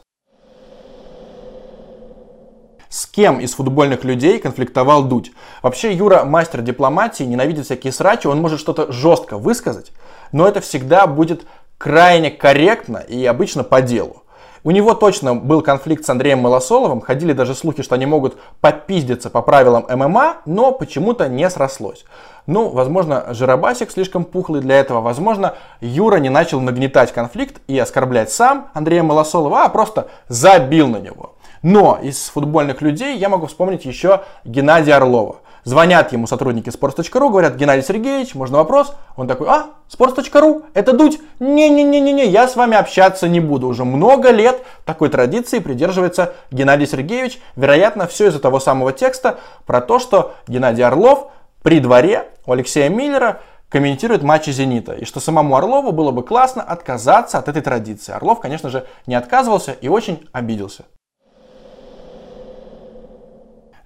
С 2.88 3.06
кем 3.06 3.38
из 3.38 3.54
футбольных 3.54 4.04
людей 4.04 4.38
конфликтовал 4.38 5.04
Дудь? 5.04 5.32
Вообще 5.62 5.92
Юра 5.92 6.24
мастер 6.24 6.62
дипломатии, 6.62 7.24
ненавидит 7.24 7.66
всякие 7.66 7.92
срачи, 7.92 8.26
он 8.26 8.40
может 8.40 8.58
что-то 8.58 8.90
жестко 8.90 9.36
высказать, 9.36 9.92
но 10.32 10.48
это 10.48 10.62
всегда 10.62 11.06
будет 11.06 11.44
крайне 11.76 12.30
корректно 12.30 12.98
и 12.98 13.26
обычно 13.26 13.62
по 13.62 13.82
делу. 13.82 14.22
У 14.64 14.70
него 14.70 14.94
точно 14.94 15.34
был 15.34 15.60
конфликт 15.60 16.04
с 16.04 16.08
Андреем 16.08 16.40
Малосоловым, 16.40 17.00
ходили 17.00 17.32
даже 17.32 17.54
слухи, 17.54 17.82
что 17.82 17.94
они 17.94 18.06
могут 18.06 18.38
попиздиться 18.60 19.30
по 19.30 19.42
правилам 19.42 19.86
ММА, 19.88 20.38
но 20.46 20.72
почему-то 20.72 21.28
не 21.28 21.48
срослось. 21.50 22.04
Ну, 22.46 22.70
возможно, 22.70 23.26
Жиробасик 23.34 23.90
слишком 23.90 24.24
пухлый 24.24 24.62
для 24.62 24.80
этого, 24.80 25.00
возможно, 25.02 25.54
Юра 25.80 26.16
не 26.16 26.30
начал 26.30 26.60
нагнетать 26.60 27.12
конфликт 27.12 27.60
и 27.68 27.78
оскорблять 27.78 28.32
сам 28.32 28.70
Андрея 28.74 29.02
Малосолова, 29.02 29.64
а 29.64 29.68
просто 29.68 30.08
забил 30.28 30.88
на 30.88 30.96
него. 30.96 31.34
Но 31.62 31.98
из 32.00 32.28
футбольных 32.28 32.82
людей 32.82 33.16
я 33.16 33.28
могу 33.28 33.46
вспомнить 33.46 33.84
еще 33.84 34.22
Геннадия 34.44 34.94
Орлова. 34.94 35.36
Звонят 35.64 36.12
ему 36.12 36.26
сотрудники 36.26 36.70
sports.ru, 36.70 37.28
говорят, 37.28 37.56
Геннадий 37.56 37.82
Сергеевич, 37.82 38.34
можно 38.34 38.58
вопрос? 38.58 38.94
Он 39.16 39.28
такой, 39.28 39.48
а, 39.48 39.66
sports.ru, 39.90 40.64
это 40.72 40.94
Дудь? 40.94 41.20
Не-не-не-не, 41.40 42.26
я 42.26 42.48
с 42.48 42.56
вами 42.56 42.76
общаться 42.76 43.28
не 43.28 43.40
буду. 43.40 43.68
Уже 43.68 43.84
много 43.84 44.30
лет 44.30 44.62
такой 44.86 45.10
традиции 45.10 45.58
придерживается 45.58 46.32
Геннадий 46.50 46.86
Сергеевич. 46.86 47.38
Вероятно, 47.54 48.06
все 48.06 48.28
из-за 48.28 48.38
того 48.38 48.60
самого 48.60 48.92
текста 48.92 49.40
про 49.66 49.80
то, 49.80 49.98
что 49.98 50.34
Геннадий 50.46 50.84
Орлов 50.84 51.30
при 51.62 51.80
дворе 51.80 52.28
у 52.46 52.52
Алексея 52.52 52.88
Миллера 52.88 53.40
комментирует 53.68 54.22
матчи 54.22 54.48
«Зенита», 54.50 54.94
и 54.94 55.04
что 55.04 55.20
самому 55.20 55.54
Орлову 55.54 55.92
было 55.92 56.10
бы 56.10 56.22
классно 56.22 56.62
отказаться 56.62 57.36
от 57.36 57.48
этой 57.48 57.60
традиции. 57.60 58.12
Орлов, 58.12 58.40
конечно 58.40 58.70
же, 58.70 58.86
не 59.06 59.14
отказывался 59.14 59.72
и 59.72 59.88
очень 59.88 60.26
обиделся. 60.32 60.86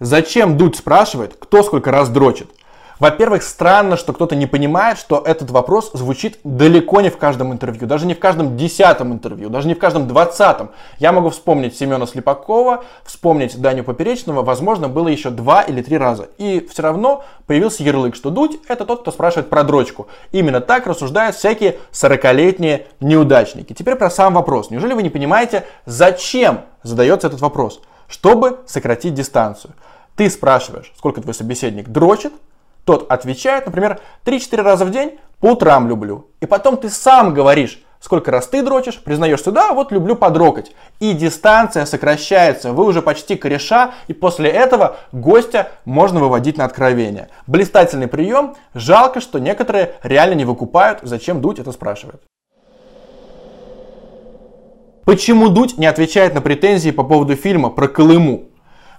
Зачем 0.02 0.56
Дудь 0.56 0.74
спрашивает, 0.74 1.36
кто 1.38 1.62
сколько 1.62 1.92
раз 1.92 2.08
дрочит? 2.08 2.50
Во-первых, 2.98 3.44
странно, 3.44 3.96
что 3.96 4.12
кто-то 4.12 4.34
не 4.34 4.46
понимает, 4.46 4.98
что 4.98 5.22
этот 5.24 5.52
вопрос 5.52 5.92
звучит 5.92 6.40
далеко 6.42 7.00
не 7.00 7.08
в 7.08 7.18
каждом 7.18 7.52
интервью, 7.52 7.86
даже 7.86 8.06
не 8.06 8.14
в 8.14 8.18
каждом 8.18 8.56
десятом 8.56 9.12
интервью, 9.12 9.48
даже 9.48 9.68
не 9.68 9.74
в 9.74 9.78
каждом 9.78 10.08
двадцатом. 10.08 10.70
Я 10.98 11.12
могу 11.12 11.30
вспомнить 11.30 11.76
Семена 11.76 12.04
Слепакова, 12.08 12.82
вспомнить 13.04 13.60
Даню 13.60 13.84
Поперечного, 13.84 14.42
возможно, 14.42 14.88
было 14.88 15.06
еще 15.06 15.30
два 15.30 15.62
или 15.62 15.82
три 15.82 15.96
раза. 15.98 16.26
И 16.36 16.66
все 16.68 16.82
равно 16.82 17.24
появился 17.46 17.84
ярлык, 17.84 18.16
что 18.16 18.30
Дудь 18.30 18.58
это 18.66 18.84
тот, 18.84 19.02
кто 19.02 19.12
спрашивает 19.12 19.50
про 19.50 19.62
дрочку. 19.62 20.08
Именно 20.32 20.60
так 20.60 20.88
рассуждают 20.88 21.36
всякие 21.36 21.78
40-летние 21.92 22.86
неудачники. 22.98 23.72
Теперь 23.72 23.94
про 23.94 24.10
сам 24.10 24.34
вопрос. 24.34 24.70
Неужели 24.70 24.94
вы 24.94 25.04
не 25.04 25.10
понимаете, 25.10 25.64
зачем 25.86 26.62
задается 26.82 27.28
этот 27.28 27.40
вопрос? 27.40 27.80
Чтобы 28.08 28.58
сократить 28.66 29.14
дистанцию. 29.14 29.74
Ты 30.16 30.28
спрашиваешь, 30.30 30.92
сколько 30.96 31.20
твой 31.20 31.34
собеседник 31.34 31.88
дрочит, 31.88 32.32
тот 32.84 33.10
отвечает, 33.10 33.66
например, 33.66 34.00
3-4 34.24 34.62
раза 34.62 34.84
в 34.84 34.90
день, 34.90 35.18
по 35.40 35.52
утрам 35.52 35.88
люблю. 35.88 36.28
И 36.40 36.46
потом 36.46 36.76
ты 36.76 36.90
сам 36.90 37.32
говоришь, 37.32 37.82
сколько 38.00 38.30
раз 38.30 38.48
ты 38.48 38.62
дрочишь, 38.62 39.00
признаешься, 39.02 39.52
да, 39.52 39.72
вот 39.72 39.92
люблю 39.92 40.16
подрокать. 40.16 40.72
И 41.00 41.12
дистанция 41.12 41.86
сокращается, 41.86 42.72
вы 42.72 42.84
уже 42.84 43.00
почти 43.00 43.36
кореша, 43.36 43.92
и 44.08 44.12
после 44.12 44.50
этого 44.50 44.96
гостя 45.12 45.70
можно 45.84 46.20
выводить 46.20 46.58
на 46.58 46.64
откровение. 46.64 47.28
Блистательный 47.46 48.08
прием, 48.08 48.56
жалко, 48.74 49.20
что 49.20 49.38
некоторые 49.38 49.94
реально 50.02 50.34
не 50.34 50.44
выкупают, 50.44 50.98
зачем 51.02 51.40
Дудь 51.40 51.60
это 51.60 51.72
спрашивает. 51.72 52.22
Почему 55.04 55.48
Дудь 55.48 55.78
не 55.78 55.86
отвечает 55.86 56.34
на 56.34 56.40
претензии 56.40 56.90
по 56.90 57.02
поводу 57.02 57.34
фильма 57.34 57.70
про 57.70 57.88
Колыму? 57.88 58.51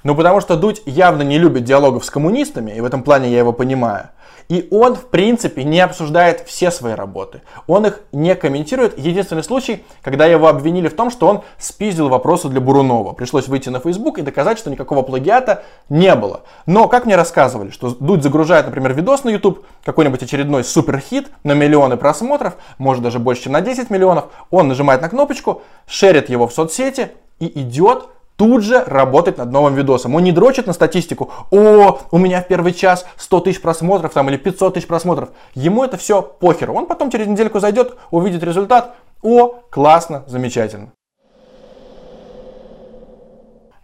Ну, 0.03 0.15
потому 0.15 0.41
что 0.41 0.57
Дудь 0.57 0.81
явно 0.85 1.21
не 1.21 1.37
любит 1.37 1.63
диалогов 1.63 2.05
с 2.05 2.09
коммунистами, 2.09 2.71
и 2.71 2.81
в 2.81 2.85
этом 2.85 3.03
плане 3.03 3.31
я 3.31 3.39
его 3.39 3.53
понимаю. 3.53 4.09
И 4.49 4.67
он, 4.71 4.95
в 4.95 5.05
принципе, 5.05 5.63
не 5.63 5.79
обсуждает 5.79 6.43
все 6.45 6.69
свои 6.71 6.93
работы. 6.93 7.41
Он 7.67 7.85
их 7.85 8.01
не 8.11 8.35
комментирует. 8.35 8.97
Единственный 8.97 9.43
случай, 9.43 9.83
когда 10.01 10.25
его 10.25 10.47
обвинили 10.47 10.89
в 10.89 10.95
том, 10.95 11.09
что 11.11 11.27
он 11.27 11.41
спиздил 11.57 12.09
вопросы 12.09 12.49
для 12.49 12.59
Бурунова. 12.59 13.13
Пришлось 13.13 13.47
выйти 13.47 13.69
на 13.69 13.79
Facebook 13.79 14.19
и 14.19 14.21
доказать, 14.21 14.59
что 14.59 14.69
никакого 14.69 15.01
плагиата 15.01 15.63
не 15.89 16.13
было. 16.15 16.41
Но, 16.65 16.87
как 16.87 17.05
мне 17.05 17.15
рассказывали, 17.15 17.69
что 17.69 17.95
Дудь 17.99 18.23
загружает, 18.23 18.65
например, 18.65 18.93
видос 18.93 19.23
на 19.23 19.29
YouTube, 19.29 19.65
какой-нибудь 19.83 20.21
очередной 20.21 20.63
суперхит 20.63 21.29
на 21.43 21.53
миллионы 21.53 21.97
просмотров, 21.97 22.55
может 22.77 23.03
даже 23.03 23.19
больше, 23.19 23.43
чем 23.43 23.53
на 23.53 23.61
10 23.61 23.89
миллионов, 23.89 24.25
он 24.51 24.67
нажимает 24.67 25.01
на 25.01 25.09
кнопочку, 25.09 25.61
шерит 25.87 26.29
его 26.29 26.47
в 26.47 26.53
соцсети 26.53 27.11
и 27.39 27.61
идет 27.61 28.09
тут 28.35 28.63
же 28.63 28.83
работать 28.83 29.37
над 29.37 29.51
новым 29.51 29.75
видосом. 29.75 30.15
Он 30.15 30.23
не 30.23 30.31
дрочит 30.31 30.67
на 30.67 30.73
статистику, 30.73 31.31
о, 31.51 31.99
у 32.11 32.17
меня 32.17 32.41
в 32.41 32.47
первый 32.47 32.73
час 32.73 33.05
100 33.17 33.39
тысяч 33.41 33.61
просмотров 33.61 34.13
там 34.13 34.29
или 34.29 34.37
500 34.37 34.73
тысяч 34.73 34.87
просмотров. 34.87 35.29
Ему 35.55 35.83
это 35.83 35.97
все 35.97 36.21
похер. 36.21 36.71
Он 36.71 36.85
потом 36.85 37.09
через 37.11 37.27
недельку 37.27 37.59
зайдет, 37.59 37.95
увидит 38.11 38.43
результат, 38.43 38.95
о, 39.21 39.59
классно, 39.69 40.23
замечательно. 40.27 40.91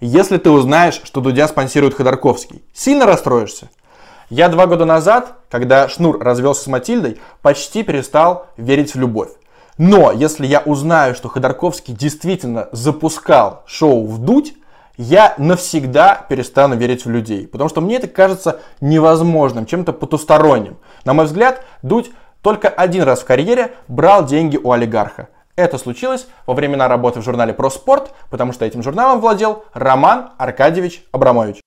Если 0.02 0.38
ты 0.38 0.50
узнаешь, 0.50 1.02
что 1.04 1.20
Дудя 1.20 1.48
спонсирует 1.48 1.94
Ходорковский, 1.94 2.64
сильно 2.74 3.06
расстроишься? 3.06 3.70
Я 4.30 4.48
два 4.48 4.68
года 4.68 4.86
назад, 4.86 5.40
когда 5.50 5.90
Шнур 5.90 6.20
развелся 6.20 6.64
с 6.64 6.68
Матильдой, 6.68 7.20
почти 7.42 7.84
перестал 7.84 8.48
верить 8.58 8.94
в 8.94 9.00
любовь. 9.00 9.30
Но 9.80 10.12
если 10.12 10.46
я 10.46 10.60
узнаю, 10.60 11.16
что 11.16 11.30
Ходорковский 11.30 11.94
действительно 11.94 12.68
запускал 12.74 13.64
шоу 13.66 14.06
«Вдуть», 14.06 14.54
я 14.98 15.34
навсегда 15.38 16.26
перестану 16.28 16.76
верить 16.76 17.06
в 17.06 17.10
людей. 17.10 17.48
Потому 17.48 17.70
что 17.70 17.80
мне 17.80 17.96
это 17.96 18.10
кажется 18.10 18.60
невозможным, 18.82 19.66
чем-то 19.66 19.94
потусторонним. 19.94 20.78
На 21.06 21.14
мой 21.14 21.24
взгляд, 21.24 21.64
Дудь 21.82 22.12
только 22.42 22.68
один 22.68 23.04
раз 23.04 23.22
в 23.22 23.26
карьере 23.26 23.74
брал 23.88 24.26
деньги 24.26 24.58
у 24.58 24.74
олигарха. 24.74 25.30
Это 25.56 25.78
случилось 25.78 26.28
во 26.46 26.54
времена 26.54 26.90
работы 26.90 27.22
в 27.22 27.24
журнале 27.24 27.54
«Про 27.54 27.70
спорт», 27.70 28.12
потому 28.30 28.52
что 28.52 28.66
этим 28.66 28.84
журналом 28.84 29.22
владел 29.22 29.64
Роман 29.74 30.32
Аркадьевич 30.38 31.06
Абрамович. 31.14 31.62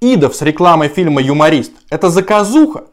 Идов 0.00 0.34
с 0.34 0.42
рекламой 0.42 0.88
фильма 0.88 1.22
«Юморист»— 1.22 1.74
это 1.90 2.10
заказуха. 2.10 2.86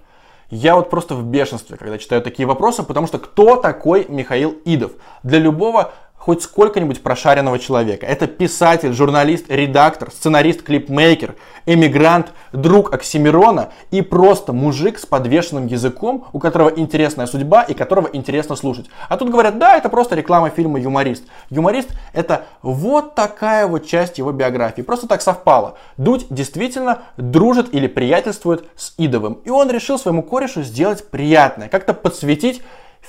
Я 0.50 0.76
вот 0.76 0.90
просто 0.90 1.16
в 1.16 1.24
бешенстве, 1.24 1.78
когда 1.78 1.98
читаю 1.98 2.22
такие 2.22 2.46
вопросы, 2.46 2.84
потому 2.84 3.08
что 3.08 3.18
кто 3.18 3.56
такой 3.56 4.06
Михаил 4.08 4.56
Идов? 4.66 4.92
Для 5.24 5.40
любого 5.40 5.94
хоть 6.26 6.42
сколько-нибудь 6.42 7.04
прошаренного 7.04 7.60
человека. 7.60 8.08
Это 8.08 8.26
писатель, 8.26 8.94
журналист, 8.94 9.46
редактор, 9.48 10.10
сценарист, 10.10 10.64
клипмейкер, 10.64 11.36
эмигрант, 11.68 12.32
друг 12.52 12.92
Оксимирона 12.96 13.70
и 13.92 14.02
просто 14.02 14.52
мужик 14.52 14.98
с 14.98 15.06
подвешенным 15.06 15.68
языком, 15.68 16.26
у 16.34 16.40
которого 16.40 16.70
интересная 16.70 17.28
судьба 17.28 17.62
и 17.62 17.76
которого 17.76 18.10
интересно 18.12 18.56
слушать. 18.56 18.88
А 19.08 19.18
тут 19.18 19.30
говорят, 19.30 19.60
да, 19.60 19.78
это 19.78 19.88
просто 19.88 20.16
реклама 20.16 20.50
фильма 20.50 20.80
«Юморист». 20.80 21.26
«Юморист»— 21.52 21.90
это 22.14 22.46
вот 22.64 23.14
такая 23.14 23.68
вот 23.68 23.86
часть 23.86 24.18
его 24.18 24.32
биографии. 24.32 24.82
Просто 24.82 25.08
так 25.08 25.22
совпало. 25.22 25.78
Дудь 25.98 26.26
действительно 26.32 27.04
дружит 27.18 27.72
или 27.72 27.86
приятельствует 27.86 28.66
с 28.76 28.96
Идовым. 28.98 29.42
И 29.46 29.52
он 29.52 29.70
решил 29.70 30.00
своему 30.00 30.24
корешу 30.24 30.64
сделать 30.64 31.08
приятное, 31.08 31.70
как-то 31.70 31.94
подсветить 31.94 32.64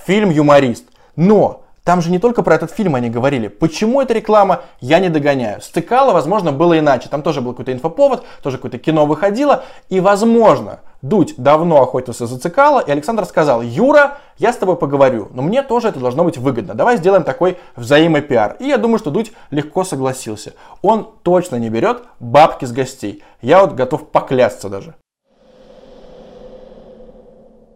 фильм 0.04 0.28
«Юморист». 0.28 0.84
Но 1.16 1.62
там 1.86 2.02
же 2.02 2.10
не 2.10 2.18
только 2.18 2.42
про 2.42 2.56
этот 2.56 2.72
фильм 2.72 2.96
они 2.96 3.08
говорили. 3.08 3.46
Почему 3.46 4.02
эта 4.02 4.12
реклама, 4.12 4.62
я 4.80 4.98
не 4.98 5.08
догоняю. 5.08 5.60
Стыкало, 5.60 6.12
возможно, 6.12 6.50
было 6.50 6.76
иначе. 6.76 7.08
Там 7.08 7.22
тоже 7.22 7.40
был 7.40 7.52
какой-то 7.52 7.72
инфоповод, 7.72 8.24
тоже 8.42 8.56
какое-то 8.58 8.78
кино 8.78 9.06
выходило. 9.06 9.62
И, 9.88 10.00
возможно, 10.00 10.80
Дудь 11.00 11.34
давно 11.36 11.80
охотился 11.80 12.26
за 12.26 12.40
Цикало, 12.40 12.80
и 12.80 12.90
Александр 12.90 13.24
сказал, 13.24 13.62
Юра, 13.62 14.18
я 14.36 14.52
с 14.52 14.56
тобой 14.56 14.74
поговорю, 14.74 15.28
но 15.32 15.42
мне 15.42 15.62
тоже 15.62 15.86
это 15.86 16.00
должно 16.00 16.24
быть 16.24 16.38
выгодно. 16.38 16.74
Давай 16.74 16.96
сделаем 16.96 17.22
такой 17.22 17.56
взаимопиар. 17.76 18.56
И 18.58 18.66
я 18.66 18.78
думаю, 18.78 18.98
что 18.98 19.12
Дудь 19.12 19.30
легко 19.52 19.84
согласился. 19.84 20.54
Он 20.82 21.08
точно 21.22 21.54
не 21.54 21.68
берет 21.68 22.02
бабки 22.18 22.64
с 22.64 22.72
гостей. 22.72 23.22
Я 23.40 23.60
вот 23.60 23.74
готов 23.74 24.08
поклясться 24.08 24.68
даже. 24.68 24.96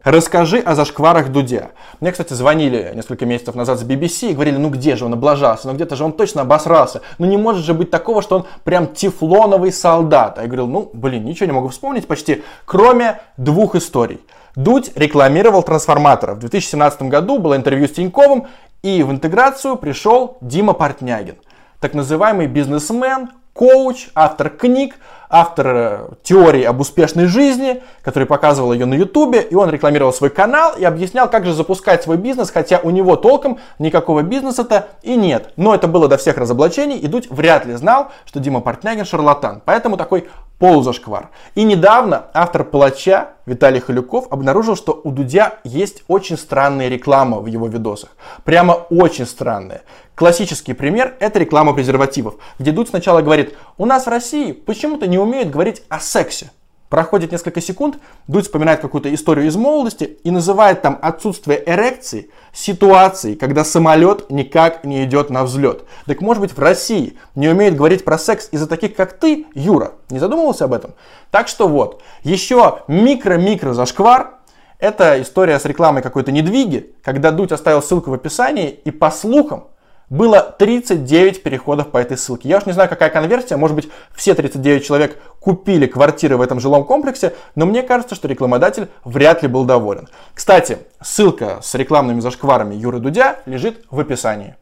Расскажи 0.02 0.60
о 0.60 0.74
зашкварах 0.74 1.30
Дудя. 1.30 1.72
Мне, 2.00 2.10
кстати, 2.10 2.32
звонили 2.32 2.90
несколько 2.94 3.26
месяцев 3.26 3.54
назад 3.54 3.78
с 3.78 3.84
BBC 3.84 4.30
и 4.30 4.32
говорили, 4.32 4.56
ну 4.56 4.70
где 4.70 4.96
же 4.96 5.04
он 5.04 5.12
облажался, 5.12 5.68
ну 5.68 5.74
где-то 5.74 5.94
же 5.94 6.04
он 6.04 6.12
точно 6.12 6.40
обосрался. 6.40 7.02
Ну 7.18 7.26
не 7.26 7.36
может 7.36 7.66
же 7.66 7.74
быть 7.74 7.90
такого, 7.90 8.22
что 8.22 8.36
он 8.36 8.46
прям 8.64 8.86
тефлоновый 8.86 9.72
солдат. 9.72 10.38
А 10.38 10.42
я 10.42 10.46
говорил, 10.46 10.68
ну 10.68 10.90
блин, 10.94 11.26
ничего 11.26 11.46
не 11.46 11.52
могу 11.52 11.68
вспомнить 11.68 12.06
почти, 12.06 12.42
кроме 12.64 13.20
двух 13.36 13.74
историй. 13.74 14.22
Дудь 14.56 14.90
рекламировал 14.94 15.62
трансформаторов. 15.62 16.38
В 16.38 16.40
2017 16.40 17.02
году 17.02 17.38
было 17.38 17.54
интервью 17.54 17.86
с 17.86 17.90
Тиньковым, 17.90 18.46
и 18.82 19.02
в 19.02 19.10
интеграцию 19.10 19.76
пришел 19.76 20.38
Дима 20.40 20.72
Портнягин. 20.72 21.36
Так 21.78 21.92
называемый 21.92 22.46
бизнесмен, 22.46 23.28
коуч, 23.52 24.08
автор 24.14 24.48
книг, 24.48 24.96
автор 25.30 25.66
э, 25.68 26.08
теории 26.22 26.64
об 26.64 26.80
успешной 26.80 27.26
жизни, 27.26 27.82
который 28.02 28.26
показывал 28.26 28.72
ее 28.72 28.84
на 28.84 28.94
ютубе, 28.94 29.40
и 29.40 29.54
он 29.54 29.70
рекламировал 29.70 30.12
свой 30.12 30.28
канал 30.28 30.74
и 30.76 30.84
объяснял, 30.84 31.30
как 31.30 31.46
же 31.46 31.54
запускать 31.54 32.02
свой 32.02 32.16
бизнес, 32.16 32.50
хотя 32.50 32.80
у 32.82 32.90
него 32.90 33.16
толком 33.16 33.58
никакого 33.78 34.22
бизнеса-то 34.22 34.88
и 35.02 35.16
нет. 35.16 35.52
Но 35.56 35.74
это 35.74 35.86
было 35.86 36.08
до 36.08 36.18
всех 36.18 36.36
разоблачений, 36.36 36.98
и 36.98 37.06
Дудь 37.06 37.30
вряд 37.30 37.64
ли 37.64 37.74
знал, 37.74 38.08
что 38.26 38.40
Дима 38.40 38.60
Портнягин 38.60 39.04
шарлатан. 39.04 39.62
Поэтому 39.64 39.96
такой 39.96 40.28
полузашквар. 40.58 41.30
И 41.54 41.64
недавно 41.64 42.26
автор 42.34 42.64
«Палача» 42.64 43.30
Виталий 43.46 43.80
Халюков 43.80 44.26
обнаружил, 44.30 44.76
что 44.76 45.00
у 45.02 45.10
Дудя 45.10 45.54
есть 45.64 46.04
очень 46.06 46.36
странные 46.36 46.88
рекламы 46.88 47.40
в 47.40 47.46
его 47.46 47.66
видосах. 47.66 48.10
Прямо 48.44 48.72
очень 48.90 49.26
странные. 49.26 49.80
Классический 50.14 50.74
пример– 50.74 51.14
это 51.18 51.38
реклама 51.38 51.72
презервативов, 51.72 52.34
где 52.58 52.72
Дудь 52.72 52.90
сначала 52.90 53.22
говорит, 53.22 53.56
у 53.78 53.86
нас 53.86 54.04
в 54.04 54.10
России 54.10 54.52
почему-то 54.52 55.06
не 55.06 55.18
умеют 55.20 55.50
говорить 55.50 55.82
о 55.88 56.00
сексе. 56.00 56.50
Проходит 56.90 57.30
несколько 57.30 57.60
секунд, 57.60 57.98
Дудь 58.26 58.46
вспоминает 58.46 58.80
какую-то 58.80 59.14
историю 59.14 59.46
из 59.46 59.54
молодости 59.54 60.18
и 60.24 60.30
называет 60.32 60.82
там 60.82 60.98
отсутствие 61.00 61.62
эрекции 61.64 62.30
ситуацией, 62.52 63.36
когда 63.36 63.62
самолет 63.62 64.28
никак 64.28 64.82
не 64.82 65.04
идет 65.04 65.30
на 65.30 65.44
взлет. 65.44 65.84
Так 66.06 66.20
может 66.20 66.40
быть 66.40 66.52
в 66.52 66.58
России 66.58 67.16
не 67.36 67.48
умеют 67.48 67.76
говорить 67.76 68.04
про 68.04 68.18
секс 68.18 68.48
из-за 68.50 68.66
таких, 68.66 68.96
как 68.96 69.12
ты, 69.12 69.46
Юра? 69.54 69.92
Не 70.10 70.18
задумывался 70.18 70.64
об 70.64 70.72
этом? 70.72 70.94
Так 71.30 71.46
что 71.46 71.68
вот, 71.68 72.02
еще 72.24 72.80
микро-микро 72.88 73.72
зашквар, 73.72 74.40
это 74.80 75.22
история 75.22 75.60
с 75.60 75.64
рекламой 75.66 76.02
какой-то 76.02 76.32
недвиги, 76.32 76.92
когда 77.04 77.30
Дудь 77.30 77.52
оставил 77.52 77.82
ссылку 77.82 78.10
в 78.10 78.14
описании, 78.14 78.70
и 78.70 78.90
по 78.90 79.12
слухам, 79.12 79.68
было 80.10 80.42
39 80.42 81.42
переходов 81.42 81.90
по 81.90 81.98
этой 81.98 82.18
ссылке. 82.18 82.48
Я 82.48 82.58
уж 82.58 82.66
не 82.66 82.72
знаю, 82.72 82.88
какая 82.88 83.08
конверсия, 83.10 83.56
может 83.56 83.76
быть, 83.76 83.88
все 84.14 84.34
39 84.34 84.84
человек 84.84 85.16
купили 85.38 85.86
квартиры 85.86 86.36
в 86.36 86.42
этом 86.42 86.60
жилом 86.60 86.84
комплексе, 86.84 87.34
но 87.54 87.64
мне 87.64 87.82
кажется, 87.82 88.16
что 88.16 88.28
рекламодатель 88.28 88.88
вряд 89.04 89.42
ли 89.42 89.48
был 89.48 89.64
доволен. 89.64 90.08
Кстати, 90.34 90.78
ссылка 91.00 91.60
с 91.62 91.74
рекламными 91.76 92.20
зашкварами 92.20 92.74
Юры 92.74 92.98
Дудя 92.98 93.38
лежит 93.46 93.84
в 93.88 94.00
описании. 94.00 94.56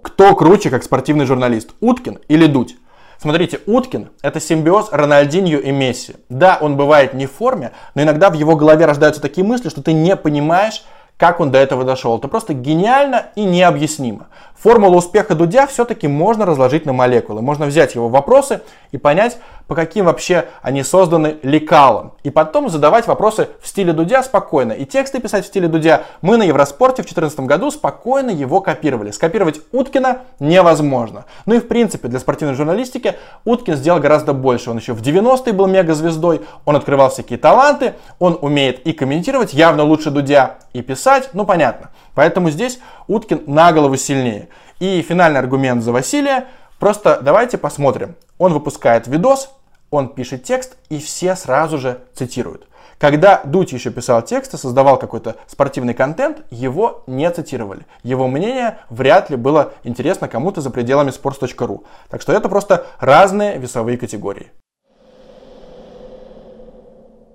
Кто 0.00 0.34
круче, 0.34 0.70
как 0.70 0.82
спортивный 0.82 1.26
журналист, 1.26 1.70
Уткин 1.80 2.20
или 2.28 2.46
Дудь? 2.46 2.76
Смотрите, 3.18 3.60
Уткин– 3.66 4.10
это 4.22 4.40
симбиоз 4.40 4.88
Рональдиньо 4.90 5.58
и 5.58 5.70
Месси. 5.70 6.16
Да, 6.28 6.58
он 6.60 6.76
бывает 6.76 7.14
не 7.14 7.26
в 7.26 7.32
форме, 7.32 7.70
но 7.94 8.02
иногда 8.02 8.30
в 8.30 8.34
его 8.34 8.56
голове 8.56 8.84
рождаются 8.84 9.22
такие 9.22 9.46
мысли, 9.46 9.68
что 9.68 9.80
ты 9.80 9.92
не 9.92 10.16
понимаешь, 10.16 10.82
как 11.22 11.38
он 11.38 11.52
до 11.52 11.58
этого 11.58 11.84
дошел. 11.84 12.18
Это 12.18 12.26
просто 12.26 12.52
гениально 12.52 13.26
и 13.36 13.44
необъяснимо. 13.44 14.26
Формулу 14.58 14.98
успеха 14.98 15.36
Дудя 15.36 15.68
все-таки 15.68 16.08
можно 16.08 16.44
разложить 16.44 16.84
на 16.84 16.92
молекулы. 16.92 17.42
Можно 17.42 17.66
взять 17.66 17.94
его 17.94 18.08
вопросы 18.08 18.60
и 18.90 18.98
понять, 18.98 19.38
по 19.72 19.76
каким 19.76 20.04
вообще 20.04 20.48
они 20.60 20.82
созданы 20.82 21.38
лекалом. 21.42 22.12
И 22.24 22.28
потом 22.28 22.68
задавать 22.68 23.06
вопросы 23.06 23.48
в 23.62 23.66
стиле 23.66 23.94
Дудя 23.94 24.22
спокойно. 24.22 24.72
И 24.72 24.84
тексты 24.84 25.18
писать 25.18 25.46
в 25.46 25.48
стиле 25.48 25.66
Дудя. 25.66 26.02
Мы 26.20 26.36
на 26.36 26.42
Евроспорте 26.42 26.96
в 26.96 27.06
2014 27.06 27.40
году 27.40 27.70
спокойно 27.70 28.28
его 28.28 28.60
копировали. 28.60 29.12
Скопировать 29.12 29.62
Уткина 29.72 30.24
невозможно. 30.40 31.24
Ну 31.46 31.54
и 31.54 31.58
в 31.58 31.68
принципе 31.68 32.08
для 32.08 32.18
спортивной 32.18 32.54
журналистики 32.54 33.14
Уткин 33.46 33.76
сделал 33.76 33.98
гораздо 33.98 34.34
больше. 34.34 34.68
Он 34.68 34.76
еще 34.76 34.92
в 34.92 35.00
90-е 35.00 35.54
был 35.54 35.68
мегазвездой, 35.68 36.42
он 36.66 36.76
открывал 36.76 37.08
всякие 37.08 37.38
таланты, 37.38 37.94
он 38.18 38.36
умеет 38.42 38.86
и 38.86 38.92
комментировать 38.92 39.54
явно 39.54 39.84
лучше 39.84 40.10
Дудя, 40.10 40.56
и 40.74 40.82
писать, 40.82 41.30
ну 41.32 41.46
понятно. 41.46 41.92
Поэтому 42.14 42.50
здесь 42.50 42.78
Уткин 43.08 43.44
на 43.46 43.72
голову 43.72 43.96
сильнее. 43.96 44.50
И 44.80 45.00
финальный 45.00 45.40
аргумент 45.40 45.82
за 45.82 45.92
Василия. 45.92 46.48
Просто 46.78 47.20
давайте 47.22 47.58
посмотрим. 47.58 48.16
Он 48.38 48.52
выпускает 48.52 49.06
видос, 49.06 49.50
он 49.92 50.08
пишет 50.08 50.42
текст, 50.42 50.76
и 50.88 50.98
все 50.98 51.36
сразу 51.36 51.78
же 51.78 52.00
цитируют. 52.14 52.66
Когда 52.98 53.42
Дудь 53.44 53.72
еще 53.72 53.90
писал 53.90 54.22
тексты, 54.22 54.56
создавал 54.56 54.98
какой-то 54.98 55.36
спортивный 55.46 55.92
контент, 55.92 56.44
его 56.50 57.04
не 57.06 57.30
цитировали. 57.30 57.82
Его 58.02 58.26
мнение 58.26 58.78
вряд 58.90 59.28
ли 59.28 59.36
было 59.36 59.72
интересно 59.84 60.28
кому-то 60.28 60.60
за 60.60 60.70
пределами 60.70 61.10
sports.ru. 61.10 61.84
Так 62.08 62.22
что 62.22 62.32
это 62.32 62.48
просто 62.48 62.86
разные 63.00 63.58
весовые 63.58 63.98
категории. 63.98 64.50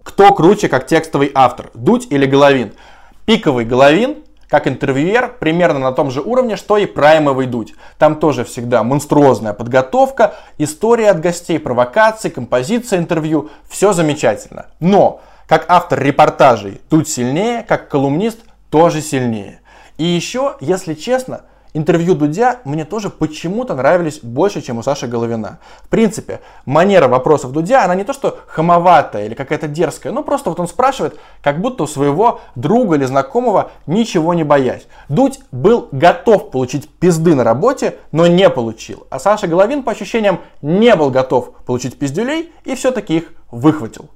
Кто 0.04 0.34
круче, 0.34 0.68
как 0.68 0.88
текстовый 0.88 1.32
автор, 1.36 1.70
Дудь 1.76 2.08
или 2.10 2.26
Головин? 2.26 2.74
Пиковый 3.26 3.66
Головин 3.66 4.24
как 4.48 4.68
интервьюер 4.68 5.36
примерно 5.40 5.80
на 5.80 5.92
том 5.92 6.12
же 6.12 6.22
уровне, 6.22 6.56
что 6.56 6.78
и 6.78 6.86
праймовый 6.86 7.48
дуть. 7.48 7.74
Там 7.98 8.16
тоже 8.16 8.44
всегда 8.44 8.84
монструозная 8.84 9.54
подготовка, 9.54 10.36
история 10.58 11.12
от 11.12 11.20
гостей, 11.20 11.60
провокации, 11.60 12.30
композиция 12.30 13.00
интервью, 13.00 13.50
все 13.68 13.94
замечательно. 13.94 14.68
Но 14.80 15.22
как 15.48 15.66
автор 15.70 16.02
репортажей 16.02 16.82
тут 16.90 17.08
сильнее, 17.08 17.64
как 17.64 17.90
колумнист 17.90 18.40
тоже 18.70 19.02
сильнее. 19.02 19.60
И 19.98 20.04
еще, 20.04 20.56
если 20.60 20.94
честно, 20.94 21.42
интервью 21.78 22.16
Дудя 22.16 22.60
мне 22.66 22.84
тоже 22.84 23.10
почему-то 23.10 23.76
нравились 23.76 24.20
больше, 24.22 24.62
чем 24.62 24.80
у 24.80 24.84
Саши 24.84 25.08
Головина. 25.08 25.60
В 25.84 25.90
принципе, 25.90 26.42
манера 26.66 27.08
вопросов 27.08 27.52
Дудя, 27.52 27.86
она 27.86 27.96
не 27.96 28.04
то 28.04 28.14
что 28.14 28.40
хамоватая 28.48 29.26
или 29.26 29.34
какая-то 29.34 29.68
дерзкая, 29.68 30.12
ну 30.12 30.24
просто 30.24 30.50
вот 30.50 30.60
он 30.60 30.68
спрашивает, 30.68 31.20
как 31.42 31.62
будто 31.62 31.84
у 31.84 31.88
своего 31.88 32.42
друга 32.56 32.96
или 32.96 33.06
знакомого, 33.06 33.72
ничего 33.86 34.34
не 34.34 34.44
боясь. 34.44 34.88
Дудь 35.08 35.40
был 35.52 35.88
готов 35.92 36.52
получить 36.52 36.90
пизды 36.90 37.36
на 37.36 37.44
работе, 37.44 37.98
но 38.12 38.28
не 38.28 38.50
получил. 38.50 39.08
А 39.10 39.20
Саша 39.20 39.48
Головин, 39.48 39.84
по 39.84 39.92
ощущениям, 39.92 40.40
не 40.62 40.96
был 40.96 41.12
готов 41.12 41.52
получить 41.66 41.98
пиздюлей 41.98 42.52
и 42.66 42.76
все-таки 42.76 43.18
их 43.18 43.34
выхватил. 43.52 44.10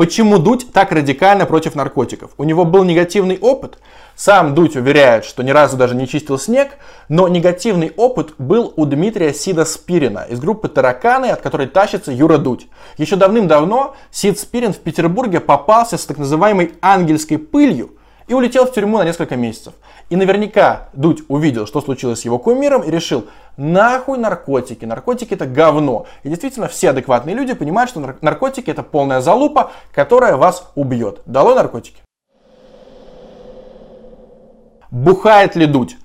Почему 0.00 0.38
Дудь 0.38 0.72
так 0.72 0.92
радикально 0.92 1.44
против 1.44 1.74
наркотиков? 1.74 2.30
У 2.38 2.44
него 2.44 2.64
был 2.64 2.84
негативный 2.84 3.38
опыт. 3.38 3.76
Сам 4.16 4.54
Дудь 4.54 4.74
уверяет, 4.74 5.26
что 5.26 5.42
ни 5.42 5.50
разу 5.50 5.76
даже 5.76 5.94
не 5.94 6.08
чистил 6.08 6.38
снег, 6.38 6.78
но 7.10 7.28
негативный 7.28 7.92
опыт 7.98 8.32
был 8.38 8.72
у 8.76 8.86
Дмитрия 8.86 9.34
Сида 9.34 9.66
Спирина 9.66 10.22
из 10.22 10.40
группы 10.40 10.68
«Тараканы», 10.68 11.26
от 11.26 11.42
которой 11.42 11.66
тащится 11.66 12.12
Юра 12.12 12.38
Дудь. 12.38 12.68
Еще 12.96 13.16
давным-давно 13.16 13.94
Сид 14.10 14.38
Спирин 14.40 14.72
в 14.72 14.78
Петербурге 14.78 15.38
попался 15.38 15.98
с 15.98 16.06
так 16.06 16.16
называемой 16.16 16.72
ангельской 16.80 17.36
пылью 17.36 17.90
и 18.30 18.32
улетел 18.32 18.64
в 18.64 18.72
тюрьму 18.72 18.98
на 18.98 19.04
несколько 19.04 19.34
месяцев. 19.34 19.74
И 20.08 20.14
наверняка 20.14 20.88
Дудь 20.92 21.24
увидел, 21.26 21.66
что 21.66 21.80
случилось 21.80 22.20
с 22.20 22.24
его 22.24 22.38
кумиром 22.38 22.80
и 22.84 22.90
решил, 22.90 23.26
нахуй 23.56 24.18
наркотики, 24.18 24.84
наркотики 24.84 25.34
это 25.34 25.46
говно. 25.46 26.06
И 26.22 26.28
действительно 26.28 26.68
все 26.68 26.90
адекватные 26.90 27.34
люди 27.34 27.54
понимают, 27.54 27.90
что 27.90 28.14
наркотики 28.20 28.70
это 28.70 28.84
полная 28.84 29.20
залупа, 29.20 29.72
которая 29.92 30.36
вас 30.36 30.70
убьет. 30.76 31.22
Дало 31.26 31.56
наркотики. 31.56 32.00
Бухает 34.92 35.56
ли 35.56 35.66
Дудь? 35.66 35.96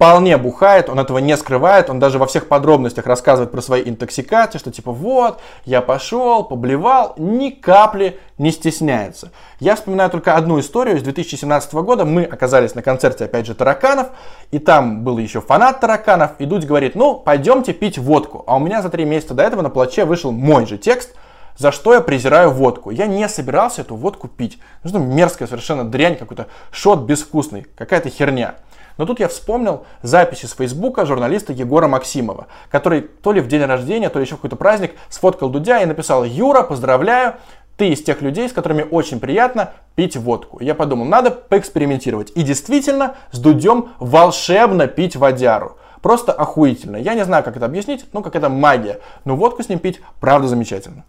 Вполне 0.00 0.38
бухает, 0.38 0.88
он 0.88 0.98
этого 0.98 1.18
не 1.18 1.36
скрывает, 1.36 1.90
он 1.90 1.98
даже 1.98 2.18
во 2.18 2.24
всех 2.24 2.48
подробностях 2.48 3.04
рассказывает 3.04 3.52
про 3.52 3.60
свои 3.60 3.82
интоксикации, 3.84 4.56
что 4.56 4.70
типа 4.70 4.92
вот, 4.92 5.40
я 5.66 5.82
пошел, 5.82 6.42
поблевал, 6.42 7.12
ни 7.18 7.50
капли 7.50 8.18
не 8.38 8.50
стесняется. 8.50 9.30
Я 9.58 9.76
вспоминаю 9.76 10.08
только 10.08 10.36
одну 10.36 10.58
историю 10.58 10.96
из 10.96 11.02
2017 11.02 11.74
года, 11.74 12.06
мы 12.06 12.24
оказались 12.24 12.74
на 12.74 12.80
концерте, 12.80 13.26
опять 13.26 13.44
же, 13.44 13.54
тараканов, 13.54 14.06
и 14.50 14.58
там 14.58 15.04
был 15.04 15.18
еще 15.18 15.42
фанат 15.42 15.80
тараканов, 15.80 16.30
и 16.38 16.46
Дудь 16.46 16.64
говорит, 16.64 16.94
ну, 16.94 17.16
пойдемте 17.16 17.74
пить 17.74 17.98
водку, 17.98 18.42
а 18.46 18.56
у 18.56 18.58
меня 18.58 18.80
за 18.80 18.88
три 18.88 19.04
месяца 19.04 19.34
до 19.34 19.42
этого 19.42 19.60
на 19.60 19.68
плаче 19.68 20.06
вышел 20.06 20.32
мой 20.32 20.64
же 20.64 20.78
текст, 20.78 21.14
за 21.58 21.72
что 21.72 21.92
я 21.92 22.00
презираю 22.00 22.52
водку. 22.52 22.88
Я 22.88 23.06
не 23.06 23.28
собирался 23.28 23.82
эту 23.82 23.96
водку 23.96 24.28
пить. 24.28 24.58
Ну, 24.82 24.88
что 24.88 24.98
мерзкая 24.98 25.46
совершенно 25.46 25.84
дрянь, 25.84 26.16
какой-то 26.16 26.46
шот 26.70 27.00
безвкусный, 27.00 27.66
какая-то 27.76 28.08
херня. 28.08 28.54
Но 29.00 29.06
тут 29.06 29.18
я 29.18 29.28
вспомнил 29.28 29.86
записи 30.02 30.44
с 30.44 30.52
Фейсбука 30.52 31.06
журналиста 31.06 31.54
Егора 31.54 31.88
Максимова, 31.88 32.48
который 32.70 33.00
то 33.00 33.32
ли 33.32 33.40
в 33.40 33.48
день 33.48 33.64
рождения, 33.64 34.10
то 34.10 34.18
ли 34.18 34.26
еще 34.26 34.34
в 34.34 34.40
какой-то 34.40 34.56
праздник 34.56 34.92
сфоткал 35.08 35.48
Дудя 35.48 35.80
и 35.80 35.86
написал 35.86 36.22
«Юра, 36.22 36.62
поздравляю, 36.62 37.36
ты 37.78 37.88
из 37.88 38.02
тех 38.02 38.20
людей, 38.20 38.46
с 38.46 38.52
которыми 38.52 38.86
очень 38.90 39.18
приятно 39.18 39.72
пить 39.94 40.18
водку. 40.18 40.58
я 40.60 40.74
подумал, 40.74 41.06
надо 41.06 41.30
поэкспериментировать. 41.30 42.32
И 42.34 42.42
действительно, 42.42 43.14
с 43.32 43.38
Дудем 43.38 43.88
волшебно 44.00 44.86
пить 44.86 45.16
водяру. 45.16 45.78
Просто 46.02 46.32
охуительно. 46.32 46.98
Я 46.98 47.14
не 47.14 47.24
знаю, 47.24 47.42
как 47.42 47.56
это 47.56 47.64
объяснить, 47.64 48.04
ну, 48.12 48.22
как 48.22 48.36
это 48.36 48.50
магия. 48.50 49.00
Но 49.24 49.34
водку 49.34 49.62
с 49.62 49.70
ним 49.70 49.78
пить, 49.78 50.02
правда, 50.20 50.46
замечательно. 50.46 51.06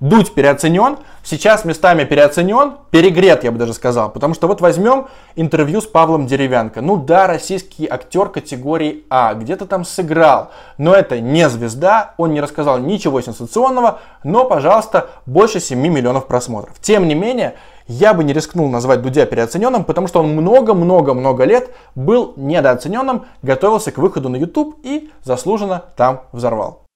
Дудь 0.00 0.32
переоценен, 0.32 0.98
сейчас 1.24 1.64
местами 1.64 2.04
переоценен, 2.04 2.74
перегрет, 2.92 3.42
я 3.42 3.50
бы 3.50 3.58
даже 3.58 3.74
сказал. 3.74 4.10
Потому 4.10 4.32
что 4.32 4.46
вот 4.46 4.60
возьмем 4.60 5.08
интервью 5.34 5.80
с 5.80 5.86
Павлом 5.86 6.28
Деревянко. 6.28 6.80
Ну 6.80 6.96
да, 6.96 7.26
российский 7.26 7.88
актер 7.88 8.28
категории 8.28 9.04
А, 9.10 9.34
где-то 9.34 9.66
там 9.66 9.84
сыграл. 9.84 10.50
Но 10.78 10.94
это 10.94 11.18
не 11.20 11.48
звезда, 11.48 12.14
он 12.16 12.32
не 12.32 12.40
рассказал 12.40 12.78
ничего 12.78 13.20
сенсационного, 13.20 13.98
но, 14.22 14.44
пожалуйста, 14.44 15.10
больше 15.26 15.58
7 15.58 15.76
миллионов 15.78 16.28
просмотров. 16.28 16.78
Тем 16.80 17.08
не 17.08 17.16
менее, 17.16 17.54
я 17.88 18.14
бы 18.14 18.22
не 18.22 18.32
рискнул 18.32 18.68
назвать 18.68 19.02
Дудя 19.02 19.26
переоцененным, 19.26 19.82
потому 19.82 20.06
что 20.06 20.20
он 20.20 20.28
много-много-много 20.28 21.42
лет 21.42 21.70
был 21.96 22.34
недооцененным, 22.36 23.24
готовился 23.42 23.90
к 23.90 23.98
выходу 23.98 24.28
на 24.28 24.36
YouTube 24.36 24.76
и 24.84 25.10
заслуженно 25.24 25.82
там 25.96 26.22
взорвал. 26.30 26.87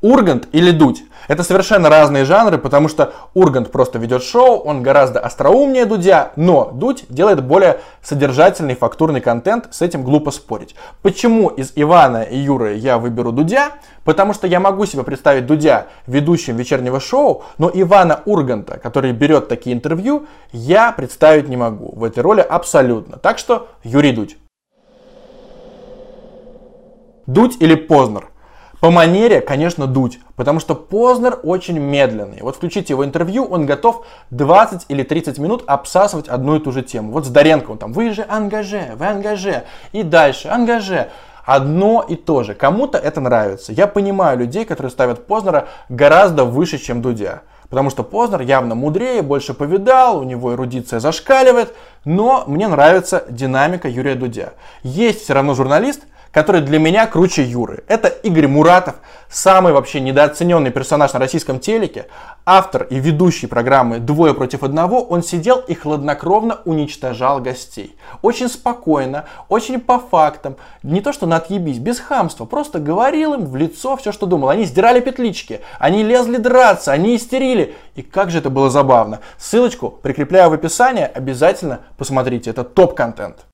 Ургант 0.00 0.48
или 0.52 0.70
Дудь? 0.70 1.02
Это 1.28 1.42
совершенно 1.42 1.88
разные 1.88 2.24
жанры, 2.24 2.58
потому 2.58 2.88
что 2.88 3.12
Ургант 3.34 3.72
просто 3.72 3.98
ведет 3.98 4.22
шоу, 4.22 4.58
он 4.58 4.82
гораздо 4.82 5.20
остроумнее 5.20 5.86
Дудя, 5.86 6.32
но 6.36 6.70
Дудь 6.72 7.04
делает 7.08 7.42
более 7.44 7.80
содержательный 8.02 8.76
фактурный 8.76 9.20
контент, 9.20 9.68
с 9.72 9.82
этим 9.82 10.04
глупо 10.04 10.30
спорить. 10.30 10.76
Почему 11.02 11.48
из 11.48 11.72
Ивана 11.74 12.22
и 12.22 12.36
Юры 12.36 12.74
я 12.74 12.98
выберу 12.98 13.32
Дудя? 13.32 13.72
Потому 14.04 14.34
что 14.34 14.46
я 14.46 14.60
могу 14.60 14.86
себе 14.86 15.02
представить 15.02 15.46
Дудя 15.46 15.86
ведущим 16.06 16.56
вечернего 16.56 17.00
шоу, 17.00 17.42
но 17.58 17.70
Ивана 17.74 18.20
Урганта, 18.24 18.78
который 18.78 19.12
берет 19.12 19.48
такие 19.48 19.74
интервью, 19.74 20.26
я 20.52 20.92
представить 20.92 21.48
не 21.48 21.56
могу 21.56 21.92
в 21.96 22.04
этой 22.04 22.20
роли 22.20 22.40
абсолютно. 22.40 23.16
Так 23.18 23.38
что 23.38 23.68
Юрий 23.82 24.12
Дудь. 24.12 24.36
Дудь 27.26 27.56
или 27.58 27.74
Познер? 27.74 28.28
По 28.80 28.90
манере, 28.90 29.40
конечно, 29.40 29.86
Дудь, 29.86 30.20
потому 30.36 30.60
что 30.60 30.74
Познер 30.74 31.40
очень 31.42 31.78
медленный. 31.78 32.38
Вот 32.42 32.56
включите 32.56 32.92
его 32.92 33.04
интервью, 33.04 33.44
он 33.44 33.64
готов 33.64 34.04
20 34.30 34.86
или 34.88 35.02
30 35.02 35.38
минут 35.38 35.64
обсасывать 35.66 36.28
одну 36.28 36.56
и 36.56 36.60
ту 36.60 36.72
же 36.72 36.82
тему. 36.82 37.12
Вот 37.12 37.24
с 37.24 37.28
Доренко 37.28 37.70
он 37.70 37.78
там, 37.78 37.92
вы 37.92 38.12
же 38.12 38.24
ангаже, 38.28 38.92
вы 38.96 39.06
ангаже, 39.06 39.64
и 39.92 40.02
дальше 40.02 40.48
ангаже. 40.48 41.08
Одно 41.44 42.04
и 42.06 42.16
то 42.16 42.42
же. 42.42 42.54
Кому-то 42.54 42.98
это 42.98 43.20
нравится. 43.20 43.72
Я 43.72 43.86
понимаю 43.86 44.36
людей, 44.36 44.64
которые 44.64 44.90
ставят 44.90 45.28
Познера 45.28 45.68
гораздо 45.88 46.44
выше, 46.44 46.78
чем 46.78 47.02
Дудя. 47.02 47.42
Потому 47.70 47.88
что 47.90 48.02
Познер 48.02 48.40
явно 48.42 48.74
мудрее, 48.74 49.22
больше 49.22 49.54
повидал, 49.54 50.18
у 50.18 50.24
него 50.24 50.54
эрудиция 50.54 50.98
зашкаливает, 50.98 51.72
но 52.04 52.44
мне 52.46 52.66
нравится 52.68 53.24
динамика 53.28 53.88
Юрия 53.88 54.16
Дудя. 54.16 54.54
Есть 54.82 55.22
все 55.22 55.34
равно 55.34 55.54
журналист, 55.54 56.02
который 56.36 56.60
для 56.60 56.78
меня 56.78 57.06
круче 57.06 57.42
Юры. 57.42 57.84
Это 57.88 58.08
Игорь 58.08 58.46
Муратов, 58.46 58.96
самый 59.30 59.72
вообще 59.72 60.00
недооцененный 60.00 60.70
персонаж 60.70 61.14
на 61.14 61.18
российском 61.18 61.58
телеке, 61.58 62.08
автор 62.44 62.82
и 62.90 62.96
ведущий 62.96 63.46
программы 63.46 64.00
«Двое 64.00 64.34
против 64.34 64.62
одного», 64.62 65.00
он 65.02 65.22
сидел 65.22 65.60
и 65.60 65.72
хладнокровно 65.72 66.58
уничтожал 66.66 67.40
гостей. 67.40 67.96
Очень 68.20 68.50
спокойно, 68.50 69.24
очень 69.48 69.80
по 69.80 69.98
фактам, 69.98 70.56
не 70.82 71.00
то 71.00 71.14
что 71.14 71.24
на 71.24 71.36
отъебись, 71.36 71.78
без 71.78 72.00
хамства, 72.00 72.44
просто 72.44 72.80
говорил 72.80 73.32
им 73.32 73.46
в 73.46 73.56
лицо 73.56 73.96
все, 73.96 74.12
что 74.12 74.26
думал. 74.26 74.50
Они 74.50 74.66
сдирали 74.66 75.00
петлички, 75.00 75.62
они 75.78 76.02
лезли 76.02 76.36
драться, 76.36 76.92
они 76.92 77.16
истерили. 77.16 77.74
И 77.94 78.02
как 78.02 78.30
же 78.30 78.40
это 78.40 78.50
было 78.50 78.68
забавно. 78.68 79.20
Ссылочку 79.38 79.88
прикрепляю 79.88 80.50
в 80.50 80.52
описании, 80.52 81.04
обязательно 81.04 81.80
посмотрите, 81.96 82.50
это 82.50 82.62
топ-контент. 82.62 83.46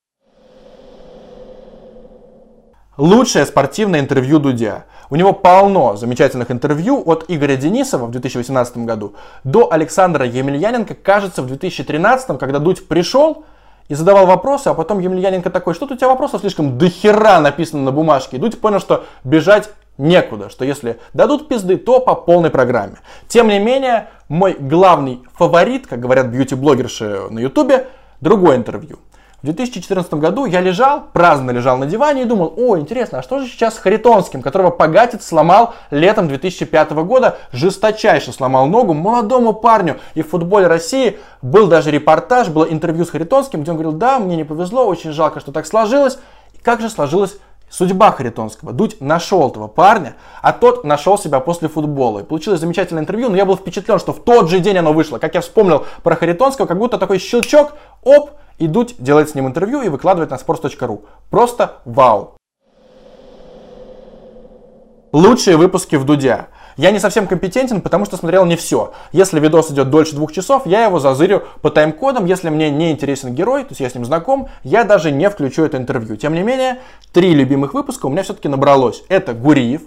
Лучшее 2.98 3.46
спортивное 3.46 4.00
интервью 4.00 4.38
Дудя. 4.38 4.85
У 5.09 5.16
него 5.16 5.33
полно 5.33 5.96
замечательных 5.96 6.50
интервью 6.50 7.02
от 7.07 7.24
Игоря 7.28 7.57
Денисова 7.57 8.05
в 8.05 8.11
2018 8.11 8.78
году 8.78 9.14
до 9.44 9.72
Александра 9.72 10.26
Емельяненко, 10.26 10.94
кажется, 10.94 11.40
в 11.40 11.46
2013, 11.46 12.38
когда 12.38 12.59
Дудь 12.59 12.87
пришел 12.87 13.44
и 13.88 13.94
задавал 13.94 14.26
вопросы, 14.26 14.68
а 14.68 14.74
потом 14.74 14.98
Емельяненко 14.98 15.48
такой, 15.48 15.72
что-то 15.72 15.94
у 15.94 15.96
тебя 15.96 16.09
вопросов 16.09 16.42
слишком 16.42 16.76
дохера 16.76 17.40
написано 17.40 17.83
на 17.83 17.92
бумажке. 17.92 18.37
И 18.37 18.40
Дудь 18.40 18.61
понял, 18.61 18.78
что 18.78 19.07
бежать 19.24 19.70
некуда, 19.96 20.50
что 20.50 20.66
если 20.66 21.00
дадут 21.14 21.48
пизды, 21.48 21.78
то 21.78 21.98
по 21.98 22.14
полной 22.14 22.50
программе. 22.50 22.96
Тем 23.26 23.48
не 23.48 23.59
менее, 23.59 24.09
мой 24.28 24.55
главный 24.59 25.22
фаворит, 25.33 25.87
как 25.87 26.00
говорят 26.00 26.26
бьюти-блогерши 26.26 27.28
на 27.31 27.38
ютубе, 27.38 27.87
другое 28.20 28.57
интервью. 28.57 28.98
В 29.42 29.46
2014 29.46 30.14
году 30.14 30.44
я 30.44 30.61
лежал, 30.61 31.02
праздно 31.12 31.50
лежал 31.50 31.76
на 31.76 31.87
диване 31.87 32.22
и 32.22 32.24
думал, 32.26 32.55
о, 32.57 32.78
интересно, 32.78 33.18
а 33.18 33.22
что 33.24 33.40
же 33.40 33.48
сейчас 33.48 33.74
с 33.74 33.78
Харитонским, 33.78 34.40
которого 34.40 34.70
Погатец 34.70 35.26
сломал 35.26 35.74
летом 35.90 36.28
2005 36.28 36.92
года, 36.92 37.38
жесточайше 37.50 38.31
сломал 38.33 38.68
ногу 38.68 38.94
молодому 38.94 39.52
парню. 39.52 39.98
И 40.14 40.22
в 40.22 40.28
футболе 40.28 40.68
России 40.68 41.18
был 41.42 41.66
даже 41.66 41.90
репортаж, 41.90 42.50
было 42.50 42.64
интервью 42.64 43.05
с 43.05 43.11
Харитонским, 43.11 43.62
где 43.62 43.72
он 43.72 43.78
говорил, 43.78 43.98
да, 43.98 44.20
мне 44.20 44.37
не 44.37 44.44
повезло, 44.44 44.87
очень 44.87 45.11
жалко, 45.11 45.40
что 45.40 45.50
так 45.50 45.66
сложилось. 45.66 46.18
И 46.55 46.59
как 46.62 46.81
же 46.81 46.88
сложилось 46.88 47.37
Судьба 47.72 48.12
Харитонского. 48.12 48.74
Дудь 48.74 49.00
нашел 49.00 49.48
этого 49.48 49.66
парня, 49.66 50.16
а 50.42 50.52
тот 50.52 50.85
нашел 50.85 51.16
себя 51.16 51.40
после 51.40 51.68
футбола. 51.68 52.18
И 52.18 52.22
получилось 52.22 52.61
замечательное 52.61 53.00
интервью, 53.00 53.31
но 53.31 53.37
я 53.37 53.46
был 53.46 53.57
впечатлен, 53.57 53.98
что 53.98 54.12
в 54.12 54.22
тот 54.22 54.50
же 54.50 54.61
день 54.61 54.76
оно 54.76 54.92
вышло. 54.92 55.16
Как 55.16 55.35
я 55.35 55.40
вспомнил 55.40 55.87
про 56.02 56.14
Харитонского, 56.14 56.66
как 56.66 56.76
будто 56.76 56.98
такой 56.98 57.18
щелчок, 57.18 57.72
оп, 58.02 58.33
и 58.62 58.68
Дудь 58.68 58.94
делает 58.98 59.29
с 59.29 59.35
ним 59.35 59.48
интервью 59.48 59.83
и 59.83 59.88
выкладывает 59.88 60.31
на 60.31 60.37
sports.ru. 60.37 61.05
Просто 61.31 61.79
вау. 61.85 62.37
Лучшие 65.11 65.57
выпуски 65.57 65.96
в 65.96 66.05
Дудя. 66.05 66.46
Я 66.77 66.92
не 66.92 67.01
совсем 67.01 67.27
компетентен, 67.27 67.81
потому 67.81 68.05
что 68.05 68.16
смотрел 68.16 68.44
не 68.46 68.55
все. 68.55 68.92
Если 69.11 69.40
видос 69.40 69.72
идет 69.72 69.90
дольше 69.90 70.14
двух 70.14 70.33
часов, 70.33 70.64
я 70.64 70.85
его 70.85 71.01
зазырю 71.01 71.42
по 71.61 71.70
тайм-кодам. 71.70 72.25
Если 72.25 72.51
мне 72.51 72.70
не 72.70 72.92
интересен 72.92 73.35
герой, 73.35 73.62
то 73.62 73.70
есть 73.70 73.81
я 73.81 73.90
с 73.90 73.96
ним 73.96 74.05
знаком, 74.05 74.48
я 74.62 74.85
даже 74.85 75.11
не 75.11 75.29
включу 75.29 75.64
это 75.64 75.77
интервью. 75.77 76.16
Тем 76.16 76.33
не 76.33 76.44
менее, 76.44 76.79
три 77.12 77.35
любимых 77.35 77.75
выпуска 77.75 78.07
у 78.07 78.11
меня 78.11 78.22
все-таки 78.22 78.46
набралось. 78.46 79.03
Это 79.09 79.35
Гуриев, 79.35 79.83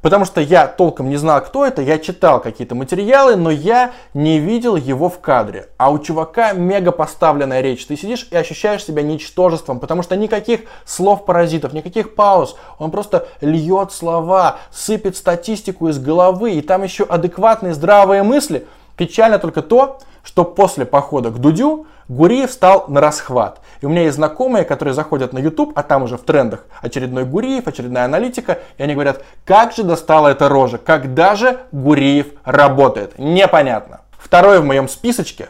Потому 0.00 0.24
что 0.24 0.40
я 0.40 0.66
толком 0.68 1.08
не 1.08 1.16
знал, 1.16 1.40
кто 1.40 1.66
это, 1.66 1.82
я 1.82 1.98
читал 1.98 2.40
какие-то 2.40 2.74
материалы, 2.74 3.34
но 3.36 3.50
я 3.50 3.92
не 4.14 4.38
видел 4.38 4.76
его 4.76 5.08
в 5.08 5.18
кадре. 5.18 5.68
А 5.76 5.90
у 5.90 5.98
чувака 5.98 6.52
мега 6.52 6.92
поставленная 6.92 7.60
речь. 7.60 7.84
Ты 7.84 7.96
сидишь 7.96 8.28
и 8.30 8.36
ощущаешь 8.36 8.84
себя 8.84 9.02
ничтожеством, 9.02 9.80
потому 9.80 10.02
что 10.02 10.16
никаких 10.16 10.60
слов-паразитов, 10.84 11.72
никаких 11.72 12.14
пауз. 12.14 12.56
Он 12.78 12.90
просто 12.92 13.26
льет 13.40 13.92
слова, 13.92 14.58
сыпет 14.70 15.16
статистику 15.16 15.88
из 15.88 15.98
головы, 15.98 16.52
и 16.52 16.62
там 16.62 16.84
еще 16.84 17.02
адекватные 17.04 17.74
здравые 17.74 18.22
мысли. 18.22 18.66
Печально 18.96 19.38
только 19.38 19.62
то, 19.62 19.98
что 20.22 20.44
после 20.44 20.84
похода 20.84 21.30
к 21.30 21.38
Дудю 21.38 21.86
Гуриев 22.08 22.50
стал 22.50 22.86
на 22.88 23.00
расхват. 23.00 23.60
И 23.80 23.86
у 23.86 23.88
меня 23.88 24.02
есть 24.02 24.16
знакомые, 24.16 24.64
которые 24.64 24.94
заходят 24.94 25.32
на 25.32 25.38
YouTube, 25.38 25.72
а 25.76 25.82
там 25.82 26.02
уже 26.02 26.16
в 26.16 26.22
трендах 26.22 26.64
очередной 26.80 27.24
Гуриев, 27.24 27.66
очередная 27.66 28.06
аналитика, 28.06 28.58
и 28.76 28.82
они 28.82 28.94
говорят, 28.94 29.22
как 29.44 29.72
же 29.72 29.84
достала 29.84 30.28
эта 30.28 30.48
рожа, 30.48 30.78
когда 30.78 31.36
же 31.36 31.58
Гуриев 31.70 32.28
работает? 32.44 33.18
Непонятно. 33.18 34.00
Второе 34.18 34.60
в 34.60 34.64
моем 34.64 34.88
списочке 34.88 35.48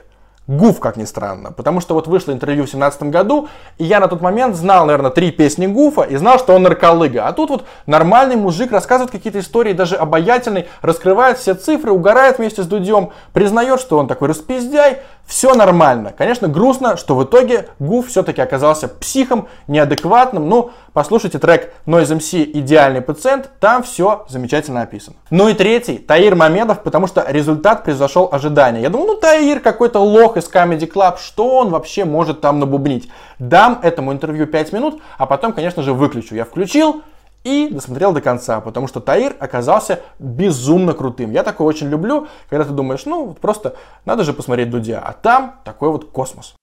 Гуф, 0.49 0.81
как 0.81 0.97
ни 0.97 1.05
странно. 1.05 1.53
Потому 1.53 1.81
что 1.81 1.93
вот 1.93 2.07
вышло 2.07 2.33
интервью 2.33 2.63
в 2.63 2.71
2017 2.71 3.03
году, 3.05 3.49
и 3.77 3.85
я 3.85 4.01
на 4.01 4.09
тот 4.09 4.23
момент 4.23 4.57
знал, 4.57 4.87
наверное, 4.87 5.11
три 5.11 5.31
песни 5.31 5.67
Гуфа 5.67 6.03
и 6.03 6.17
знал, 6.17 6.39
что 6.39 6.55
он 6.55 6.63
нарколыга. 6.63 7.27
А 7.27 7.33
тут 7.35 7.51
вот 7.51 7.67
нормальный 7.85 8.37
мужик 8.37 8.73
рассказывает 8.73 9.13
какие-то 9.13 9.41
истории, 9.41 9.75
даже 9.75 9.97
обаятельный, 9.97 10.67
раскрывает 10.81 11.37
все 11.37 11.53
цифры, 11.53 11.93
угорает 11.93 12.39
вместе 12.39 12.63
с 12.63 12.67
Дудем, 12.67 13.11
признает, 13.35 13.79
что 13.79 13.99
он 13.99 14.09
такой 14.09 14.29
распиздяй, 14.29 15.03
все 15.29 15.55
нормально. 15.55 16.15
Конечно, 16.17 16.49
грустно, 16.49 16.97
что 16.97 17.15
в 17.15 17.23
итоге 17.23 17.69
Гуф 17.79 18.09
все-таки 18.09 18.41
оказался 18.41 18.89
психом, 18.89 19.47
неадекватным. 19.67 20.49
Ну, 20.49 20.71
послушайте 20.95 21.39
трек 21.39 21.75
Noise 21.85 22.17
MC 22.19 22.51
«Идеальный 22.55 23.03
пациент», 23.03 23.51
там 23.61 23.83
все 23.83 24.25
замечательно 24.31 24.81
описано. 24.81 25.17
Ну 25.29 25.49
и 25.49 25.55
третий, 25.55 25.99
Таир 25.99 26.35
Мамедов, 26.35 26.83
потому 26.83 27.07
что 27.07 27.27
результат 27.29 27.85
превзошел 27.85 28.31
ожидания. 28.33 28.81
Я 28.81 28.89
думал, 28.89 29.07
ну 29.07 29.15
Таир 29.17 29.61
какой-то 29.61 29.99
лох 29.99 30.39
из 30.39 30.51
Comedy 30.51 30.91
Club, 30.91 31.19
что 31.19 31.59
он 31.59 31.69
вообще 31.69 32.07
может 32.07 32.41
там 32.41 32.59
набубнить? 32.59 33.11
Дам 33.39 33.81
этому 33.83 34.13
интервью 34.13 34.47
5 34.47 34.73
минут, 34.73 35.03
а 35.19 35.27
потом, 35.27 35.53
конечно 35.53 35.83
же, 35.83 35.93
выключу. 35.93 36.37
Я 36.37 36.47
включил, 36.47 37.03
и 37.45 37.69
досмотрел 37.71 38.13
до 38.13 38.21
конца, 38.21 38.61
потому 38.61 38.89
что 38.89 39.01
Таир 39.01 39.37
оказался 39.39 40.01
безумно 40.19 40.93
крутым. 40.93 41.31
Я 41.33 41.43
такое 41.43 41.67
очень 41.67 41.89
люблю, 41.89 42.29
когда 42.49 42.65
ты 42.65 42.73
думаешь, 42.73 43.05
ну, 43.07 43.35
просто 43.35 43.77
надо 44.05 44.25
же 44.25 44.33
посмотреть 44.33 44.71
Дудя, 44.71 45.01
а 45.05 45.13
там 45.13 45.61
такой 45.65 45.91
вот 45.91 46.11
космос. 46.11 46.55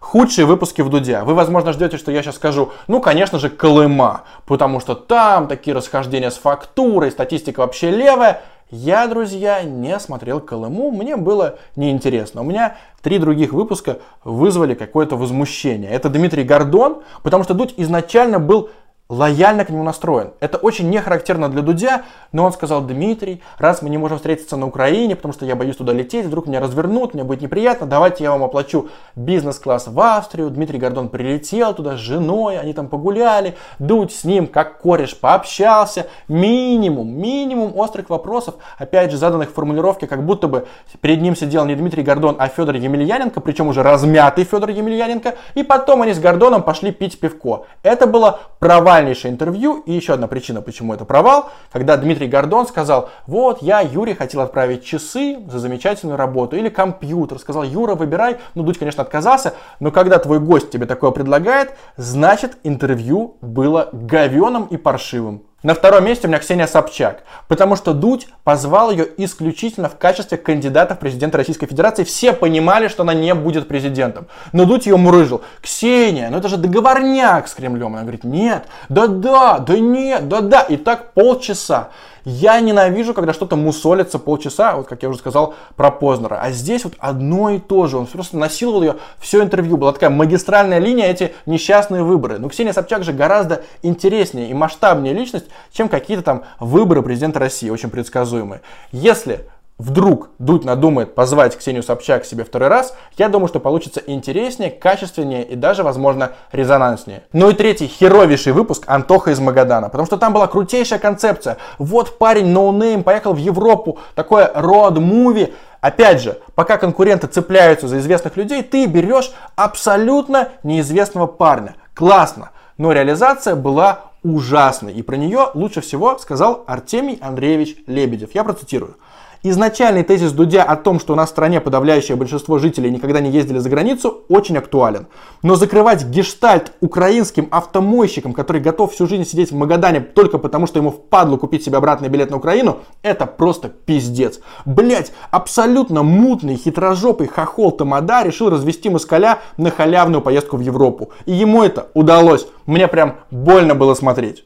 Худшие 0.00 0.44
выпуски 0.44 0.82
в 0.82 0.88
Дудя. 0.88 1.24
Вы, 1.24 1.34
возможно, 1.34 1.72
ждете, 1.72 1.96
что 1.96 2.10
я 2.10 2.22
сейчас 2.22 2.34
скажу, 2.34 2.72
ну, 2.88 3.00
конечно 3.00 3.38
же, 3.38 3.48
Колыма, 3.48 4.22
потому 4.44 4.80
что 4.80 4.96
там 4.96 5.46
такие 5.46 5.76
расхождения 5.76 6.30
с 6.30 6.36
фактурой, 6.36 7.12
статистика 7.12 7.60
вообще 7.60 7.90
левая. 7.90 8.42
Я, 8.70 9.08
друзья, 9.08 9.62
не 9.64 9.98
смотрел 9.98 10.40
Колыму, 10.40 10.92
мне 10.92 11.16
было 11.16 11.58
неинтересно. 11.74 12.42
У 12.42 12.44
меня 12.44 12.76
три 13.02 13.18
других 13.18 13.52
выпуска 13.52 13.98
вызвали 14.22 14.74
какое-то 14.74 15.16
возмущение. 15.16 15.90
Это 15.90 16.08
Дмитрий 16.08 16.44
Гордон, 16.44 17.02
потому 17.24 17.42
что 17.42 17.54
Дудь 17.54 17.74
изначально 17.76 18.38
был 18.38 18.70
лояльно 19.10 19.64
к 19.64 19.70
нему 19.70 19.82
настроен. 19.82 20.30
Это 20.38 20.56
очень 20.56 20.88
не 20.88 21.00
характерно 21.00 21.48
для 21.48 21.62
Дудя, 21.62 22.04
но 22.32 22.44
он 22.44 22.52
сказал, 22.52 22.80
Дмитрий, 22.80 23.42
раз 23.58 23.82
мы 23.82 23.90
не 23.90 23.98
можем 23.98 24.18
встретиться 24.18 24.56
на 24.56 24.66
Украине, 24.66 25.16
потому 25.16 25.34
что 25.34 25.44
я 25.44 25.56
боюсь 25.56 25.76
туда 25.76 25.92
лететь, 25.92 26.26
вдруг 26.26 26.46
меня 26.46 26.60
развернут, 26.60 27.12
мне 27.12 27.24
будет 27.24 27.42
неприятно, 27.42 27.86
давайте 27.86 28.22
я 28.22 28.30
вам 28.30 28.44
оплачу 28.44 28.88
бизнес-класс 29.16 29.88
в 29.88 30.00
Австрию. 30.00 30.48
Дмитрий 30.48 30.78
Гордон 30.78 31.08
прилетел 31.08 31.74
туда 31.74 31.96
с 31.96 31.98
женой, 31.98 32.58
они 32.58 32.72
там 32.72 32.86
погуляли, 32.86 33.56
Дудь 33.80 34.14
с 34.14 34.22
ним 34.22 34.46
как 34.46 34.78
кореш 34.78 35.18
пообщался, 35.18 36.06
минимум, 36.28 37.10
минимум 37.10 37.76
острых 37.76 38.10
вопросов, 38.10 38.54
опять 38.78 39.10
же 39.10 39.16
заданных 39.16 39.50
в 39.50 39.54
формулировке, 39.54 40.06
как 40.06 40.24
будто 40.24 40.46
бы 40.46 40.68
перед 41.00 41.20
ним 41.20 41.34
сидел 41.34 41.64
не 41.66 41.74
Дмитрий 41.74 42.04
Гордон, 42.04 42.36
а 42.38 42.46
Федор 42.46 42.76
Емельяненко, 42.76 43.40
причем 43.40 43.66
уже 43.66 43.82
размятый 43.82 44.44
Федор 44.44 44.70
Емельяненко, 44.70 45.34
и 45.56 45.64
потом 45.64 46.02
они 46.02 46.12
с 46.12 46.20
Гордоном 46.20 46.62
пошли 46.62 46.92
пить 46.92 47.18
пивко. 47.18 47.66
Это 47.82 48.06
было 48.06 48.38
провальное 48.60 48.99
провальнейшее 49.00 49.32
интервью. 49.32 49.82
И 49.86 49.92
еще 49.92 50.14
одна 50.14 50.26
причина, 50.26 50.60
почему 50.60 50.94
это 50.94 51.04
провал, 51.04 51.50
когда 51.72 51.96
Дмитрий 51.96 52.28
Гордон 52.28 52.66
сказал, 52.66 53.10
вот 53.26 53.62
я 53.62 53.80
Юре 53.80 54.14
хотел 54.14 54.42
отправить 54.42 54.84
часы 54.84 55.38
за 55.50 55.58
замечательную 55.58 56.16
работу 56.16 56.56
или 56.56 56.68
компьютер. 56.68 57.38
Сказал, 57.38 57.62
Юра, 57.62 57.94
выбирай. 57.94 58.36
Ну, 58.54 58.62
Дудь, 58.62 58.78
конечно, 58.78 59.02
отказался, 59.02 59.54
но 59.80 59.90
когда 59.90 60.18
твой 60.18 60.38
гость 60.38 60.70
тебе 60.70 60.86
такое 60.86 61.10
предлагает, 61.10 61.74
значит 61.96 62.58
интервью 62.62 63.36
было 63.40 63.88
говеным 63.92 64.66
и 64.66 64.76
паршивым. 64.76 65.42
На 65.62 65.74
втором 65.74 66.06
месте 66.06 66.26
у 66.26 66.30
меня 66.30 66.38
Ксения 66.38 66.66
Собчак, 66.66 67.22
потому 67.46 67.76
что 67.76 67.92
Дудь 67.92 68.28
позвал 68.44 68.90
ее 68.90 69.06
исключительно 69.18 69.90
в 69.90 69.98
качестве 69.98 70.38
кандидата 70.38 70.94
в 70.94 70.98
президента 70.98 71.36
Российской 71.36 71.66
Федерации. 71.66 72.04
Все 72.04 72.32
понимали, 72.32 72.88
что 72.88 73.02
она 73.02 73.12
не 73.12 73.34
будет 73.34 73.68
президентом. 73.68 74.26
Но 74.52 74.64
Дудь 74.64 74.86
ее 74.86 74.96
мурыжил. 74.96 75.42
Ксения, 75.60 76.30
ну 76.30 76.38
это 76.38 76.48
же 76.48 76.56
договорняк 76.56 77.46
с 77.46 77.52
Кремлем. 77.52 77.92
Она 77.92 78.02
говорит, 78.02 78.24
нет, 78.24 78.64
да-да, 78.88 79.58
да 79.58 79.78
нет, 79.78 80.28
да-да. 80.28 80.62
И 80.62 80.78
так 80.78 81.12
полчаса. 81.12 81.90
Я 82.24 82.60
ненавижу, 82.60 83.14
когда 83.14 83.32
что-то 83.32 83.56
мусолится 83.56 84.18
полчаса, 84.18 84.76
вот 84.76 84.86
как 84.86 85.02
я 85.02 85.08
уже 85.08 85.18
сказал 85.18 85.54
про 85.76 85.90
Познера. 85.90 86.40
А 86.40 86.50
здесь 86.50 86.84
вот 86.84 86.94
одно 86.98 87.50
и 87.50 87.58
то 87.58 87.86
же. 87.86 87.96
Он 87.96 88.06
просто 88.06 88.36
насиловал 88.36 88.82
ее 88.82 88.96
все 89.18 89.42
интервью. 89.42 89.76
Была 89.76 89.92
такая 89.92 90.10
магистральная 90.10 90.78
линия, 90.78 91.06
эти 91.06 91.32
несчастные 91.46 92.02
выборы. 92.02 92.38
Но 92.38 92.48
Ксения 92.48 92.72
Собчак 92.72 93.04
же 93.04 93.12
гораздо 93.12 93.62
интереснее 93.82 94.50
и 94.50 94.54
масштабнее 94.54 95.14
личность, 95.14 95.46
чем 95.72 95.88
какие-то 95.88 96.22
там 96.22 96.42
выборы 96.58 97.02
президента 97.02 97.38
России, 97.38 97.70
очень 97.70 97.90
предсказуемые. 97.90 98.60
Если 98.92 99.46
вдруг 99.80 100.28
Дудь 100.38 100.64
надумает 100.64 101.14
позвать 101.14 101.56
Ксению 101.56 101.82
Собчак 101.82 102.22
к 102.22 102.26
себе 102.26 102.44
второй 102.44 102.68
раз, 102.68 102.94
я 103.16 103.30
думаю, 103.30 103.48
что 103.48 103.60
получится 103.60 104.02
интереснее, 104.06 104.70
качественнее 104.70 105.42
и 105.42 105.56
даже, 105.56 105.82
возможно, 105.82 106.32
резонанснее. 106.52 107.22
Ну 107.32 107.48
и 107.48 107.54
третий, 107.54 107.86
херовейший 107.86 108.52
выпуск 108.52 108.84
Антоха 108.86 109.30
из 109.30 109.40
Магадана, 109.40 109.88
потому 109.88 110.06
что 110.06 110.18
там 110.18 110.34
была 110.34 110.46
крутейшая 110.48 110.98
концепция. 110.98 111.56
Вот 111.78 112.18
парень 112.18 112.48
no-name 112.48 113.02
поехал 113.02 113.32
в 113.32 113.38
Европу, 113.38 113.98
такое 114.14 114.50
road 114.54 114.94
movie, 114.94 115.54
Опять 115.80 116.20
же, 116.20 116.36
пока 116.54 116.76
конкуренты 116.76 117.26
цепляются 117.26 117.88
за 117.88 118.00
известных 118.00 118.36
людей, 118.36 118.62
ты 118.62 118.84
берешь 118.84 119.32
абсолютно 119.56 120.50
неизвестного 120.62 121.26
парня. 121.26 121.74
Классно. 121.94 122.50
Но 122.76 122.92
реализация 122.92 123.54
была 123.54 124.10
ужасной. 124.22 124.92
И 124.92 125.00
про 125.00 125.16
нее 125.16 125.48
лучше 125.54 125.80
всего 125.80 126.18
сказал 126.18 126.64
Артемий 126.66 127.18
Андреевич 127.22 127.76
Лебедев. 127.86 128.34
Я 128.34 128.44
процитирую. 128.44 128.96
Изначальный 129.42 130.02
тезис 130.02 130.32
Дудя 130.32 130.62
о 130.62 130.76
том, 130.76 131.00
что 131.00 131.14
у 131.14 131.16
нас 131.16 131.30
в 131.30 131.32
стране 131.32 131.62
подавляющее 131.62 132.14
большинство 132.14 132.58
жителей 132.58 132.90
никогда 132.90 133.20
не 133.20 133.30
ездили 133.30 133.56
за 133.56 133.70
границу, 133.70 134.24
очень 134.28 134.58
актуален. 134.58 135.06
Но 135.42 135.54
закрывать 135.54 136.04
гештальт 136.04 136.72
украинским 136.82 137.48
автомойщикам, 137.50 138.34
который 138.34 138.60
готов 138.60 138.92
всю 138.92 139.06
жизнь 139.06 139.24
сидеть 139.24 139.50
в 139.50 139.54
Магадане 139.54 140.00
только 140.00 140.36
потому, 140.36 140.66
что 140.66 140.78
ему 140.78 140.90
впадло 140.90 141.38
купить 141.38 141.64
себе 141.64 141.78
обратный 141.78 142.10
билет 142.10 142.30
на 142.30 142.36
Украину, 142.36 142.80
это 143.02 143.24
просто 143.24 143.70
пиздец. 143.70 144.40
Блять, 144.66 145.10
абсолютно 145.30 146.02
мутный, 146.02 146.56
хитрожопый 146.56 147.26
хохол 147.26 147.72
Тамада 147.72 148.22
решил 148.22 148.50
развести 148.50 148.90
москаля 148.90 149.38
на 149.56 149.70
халявную 149.70 150.20
поездку 150.20 150.58
в 150.58 150.60
Европу. 150.60 151.12
И 151.24 151.32
ему 151.32 151.62
это 151.62 151.88
удалось. 151.94 152.46
Мне 152.66 152.88
прям 152.88 153.16
больно 153.30 153.74
было 153.74 153.94
смотреть. 153.94 154.44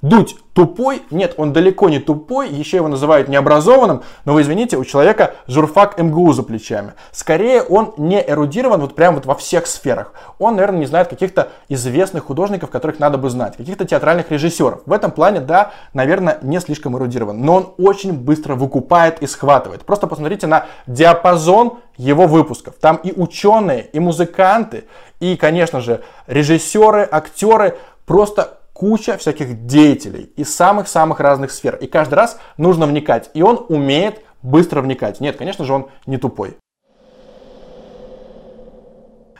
Дудь 0.00 0.36
тупой? 0.52 1.02
Нет, 1.10 1.34
он 1.38 1.52
далеко 1.52 1.88
не 1.88 1.98
тупой, 1.98 2.48
еще 2.48 2.76
его 2.76 2.86
называют 2.86 3.28
необразованным, 3.28 4.02
но 4.24 4.32
вы 4.32 4.42
извините, 4.42 4.76
у 4.76 4.84
человека 4.84 5.34
журфак 5.48 5.98
МГУ 5.98 6.32
за 6.32 6.44
плечами. 6.44 6.94
Скорее, 7.10 7.62
он 7.62 7.94
не 7.96 8.24
эрудирован 8.24 8.80
вот 8.80 8.94
прям 8.94 9.16
вот 9.16 9.26
во 9.26 9.34
всех 9.34 9.66
сферах. 9.66 10.12
Он, 10.38 10.54
наверное, 10.54 10.78
не 10.78 10.86
знает 10.86 11.08
каких-то 11.08 11.48
известных 11.68 12.26
художников, 12.26 12.70
которых 12.70 13.00
надо 13.00 13.18
бы 13.18 13.28
знать, 13.28 13.56
каких-то 13.56 13.84
театральных 13.84 14.30
режиссеров. 14.30 14.82
В 14.86 14.92
этом 14.92 15.10
плане, 15.10 15.40
да, 15.40 15.72
наверное, 15.94 16.38
не 16.42 16.60
слишком 16.60 16.96
эрудирован, 16.96 17.40
но 17.40 17.56
он 17.56 17.74
очень 17.78 18.12
быстро 18.12 18.54
выкупает 18.54 19.20
и 19.20 19.26
схватывает. 19.26 19.84
Просто 19.84 20.06
посмотрите 20.06 20.46
на 20.46 20.66
диапазон 20.86 21.78
его 21.96 22.28
выпусков. 22.28 22.74
Там 22.80 23.00
и 23.02 23.12
ученые, 23.12 23.86
и 23.92 23.98
музыканты, 23.98 24.84
и, 25.18 25.36
конечно 25.36 25.80
же, 25.80 26.02
режиссеры, 26.28 27.08
актеры, 27.10 27.76
просто 28.06 28.57
куча 28.78 29.18
всяких 29.18 29.66
деятелей 29.66 30.32
из 30.36 30.54
самых-самых 30.54 31.18
разных 31.18 31.50
сфер. 31.50 31.74
И 31.74 31.88
каждый 31.88 32.14
раз 32.14 32.38
нужно 32.58 32.86
вникать. 32.86 33.28
И 33.34 33.42
он 33.42 33.66
умеет 33.68 34.20
быстро 34.40 34.82
вникать. 34.82 35.20
Нет, 35.20 35.36
конечно 35.36 35.64
же, 35.64 35.72
он 35.72 35.88
не 36.06 36.16
тупой. 36.16 36.56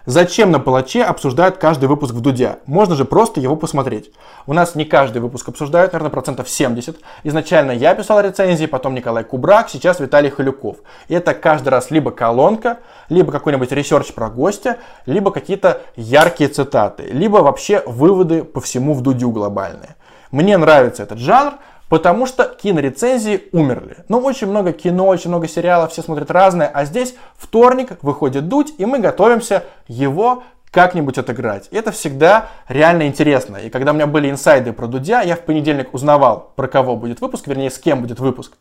Зачем 0.09 0.51
на 0.51 0.59
палаче 0.59 1.05
обсуждают 1.05 1.59
каждый 1.59 1.85
выпуск 1.85 2.15
в 2.15 2.23
Дудя? 2.23 2.61
Можно 2.65 2.95
же 2.95 3.05
просто 3.05 3.41
его 3.41 3.57
посмотреть. 3.57 4.11
У 4.47 4.55
нас 4.55 4.75
не 4.75 4.87
каждый 4.87 5.21
выпуск 5.21 5.47
обсуждают, 5.51 5.93
наверное, 5.93 6.11
процентов 6.11 6.49
70. 6.49 6.97
Изначально 7.25 7.73
я 7.73 7.95
писал 7.95 8.19
рецензии, 8.23 8.65
потом 8.65 8.95
Николай 8.95 9.23
Кубрак, 9.23 9.69
сейчас 9.69 10.01
Виталий 10.01 10.31
Халюков. 10.31 10.79
И 11.09 11.15
это 11.15 11.35
каждый 11.35 11.69
раз 11.69 11.91
либо 11.91 12.11
колонка, 12.11 12.79
либо 13.11 13.31
какой-нибудь 13.31 13.71
research 13.71 14.15
про 14.15 14.31
гостя, 14.31 14.79
либо 15.05 15.31
какие-то 15.31 15.83
яркие 15.95 16.49
цитаты, 16.49 17.03
либо 17.03 17.37
вообще 17.43 17.83
выводы 17.85 18.45
по 18.45 18.63
всему 18.63 18.95
в 18.95 19.03
Дудю 19.03 19.31
глобальные. 19.31 19.97
Мне 20.31 20.57
нравится 20.57 21.03
этот 21.03 21.19
жанр, 21.19 21.57
Потому 21.89 22.27
что 22.27 22.45
кинорецензии 22.45 23.45
умерли. 23.53 24.05
Ну, 24.09 24.19
очень 24.19 24.47
много 24.47 24.73
кино, 24.73 25.07
очень 25.07 25.31
много 25.31 25.49
сериалов, 25.49 25.93
все 25.93 26.03
смотрят 26.03 26.31
разное. 26.31 26.69
А 26.69 26.85
здесь 26.85 27.15
вторник, 27.37 27.99
выходит 28.03 28.49
Дудь, 28.49 28.75
и 28.79 28.85
мы 28.85 28.99
готовимся 28.99 29.65
его 29.87 30.43
как-нибудь 30.71 31.17
отыграть. 31.19 31.69
И 31.71 31.77
это 31.77 31.93
всегда 31.93 32.49
реально 32.69 33.07
интересно. 33.07 33.57
И 33.57 33.71
когда 33.71 33.93
у 33.93 33.95
меня 33.95 34.07
были 34.07 34.31
инсайды 34.31 34.73
про 34.73 34.87
Дудя, 34.87 35.23
я 35.23 35.35
в 35.35 35.41
понедельник 35.41 35.95
узнавал, 35.95 36.53
про 36.57 36.69
кого 36.69 36.97
будет 36.97 37.21
выпуск, 37.21 37.47
вернее, 37.47 37.71
с 37.71 37.79
кем 37.79 38.03
будет 38.03 38.21
выпуск. 38.21 38.53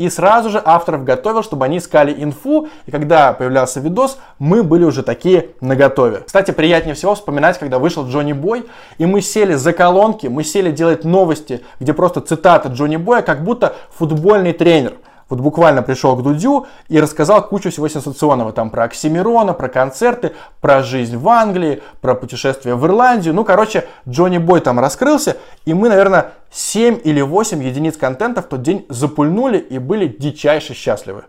И 0.00 0.08
сразу 0.08 0.48
же 0.48 0.62
авторов 0.64 1.04
готовил, 1.04 1.42
чтобы 1.42 1.66
они 1.66 1.76
искали 1.76 2.14
инфу. 2.24 2.68
И 2.86 2.90
когда 2.90 3.34
появлялся 3.34 3.80
видос, 3.80 4.16
мы 4.38 4.62
были 4.62 4.84
уже 4.84 5.02
такие 5.02 5.48
наготове. 5.60 6.22
Кстати, 6.24 6.52
приятнее 6.52 6.94
всего 6.94 7.14
вспоминать, 7.14 7.58
когда 7.58 7.78
вышел 7.78 8.08
Джонни 8.08 8.32
Бой, 8.32 8.64
и 8.96 9.04
мы 9.04 9.20
сели 9.20 9.52
за 9.52 9.74
колонки, 9.74 10.26
мы 10.26 10.42
сели 10.42 10.70
делать 10.70 11.04
новости, 11.04 11.60
где 11.80 11.92
просто 11.92 12.22
цитата 12.22 12.70
Джонни 12.70 12.96
Боя, 12.96 13.20
как 13.20 13.44
будто 13.44 13.74
футбольный 13.94 14.54
тренер– 14.54 14.94
вот 15.30 15.40
буквально 15.40 15.82
пришел 15.82 16.16
к 16.16 16.22
Дудю 16.22 16.66
и 16.88 17.00
рассказал 17.00 17.46
кучу 17.46 17.70
всего 17.70 17.88
сенсационного. 17.88 18.52
Там 18.52 18.70
про 18.70 18.84
Оксимирона, 18.84 19.54
про 19.54 19.68
концерты, 19.68 20.32
про 20.60 20.82
жизнь 20.82 21.16
в 21.16 21.28
Англии, 21.28 21.82
про 22.00 22.14
путешествие 22.14 22.74
в 22.74 22.84
Ирландию. 22.84 23.32
Ну, 23.32 23.44
короче, 23.44 23.86
Джонни 24.08 24.38
Бой 24.38 24.60
там 24.60 24.78
раскрылся. 24.80 25.36
И 25.64 25.72
мы, 25.72 25.88
наверное, 25.88 26.32
7 26.50 27.00
или 27.04 27.20
8 27.20 27.62
единиц 27.62 27.96
контента 27.96 28.42
в 28.42 28.46
тот 28.46 28.62
день 28.62 28.84
запульнули 28.88 29.58
и 29.58 29.78
были 29.78 30.08
дичайше 30.08 30.74
счастливы. 30.74 31.24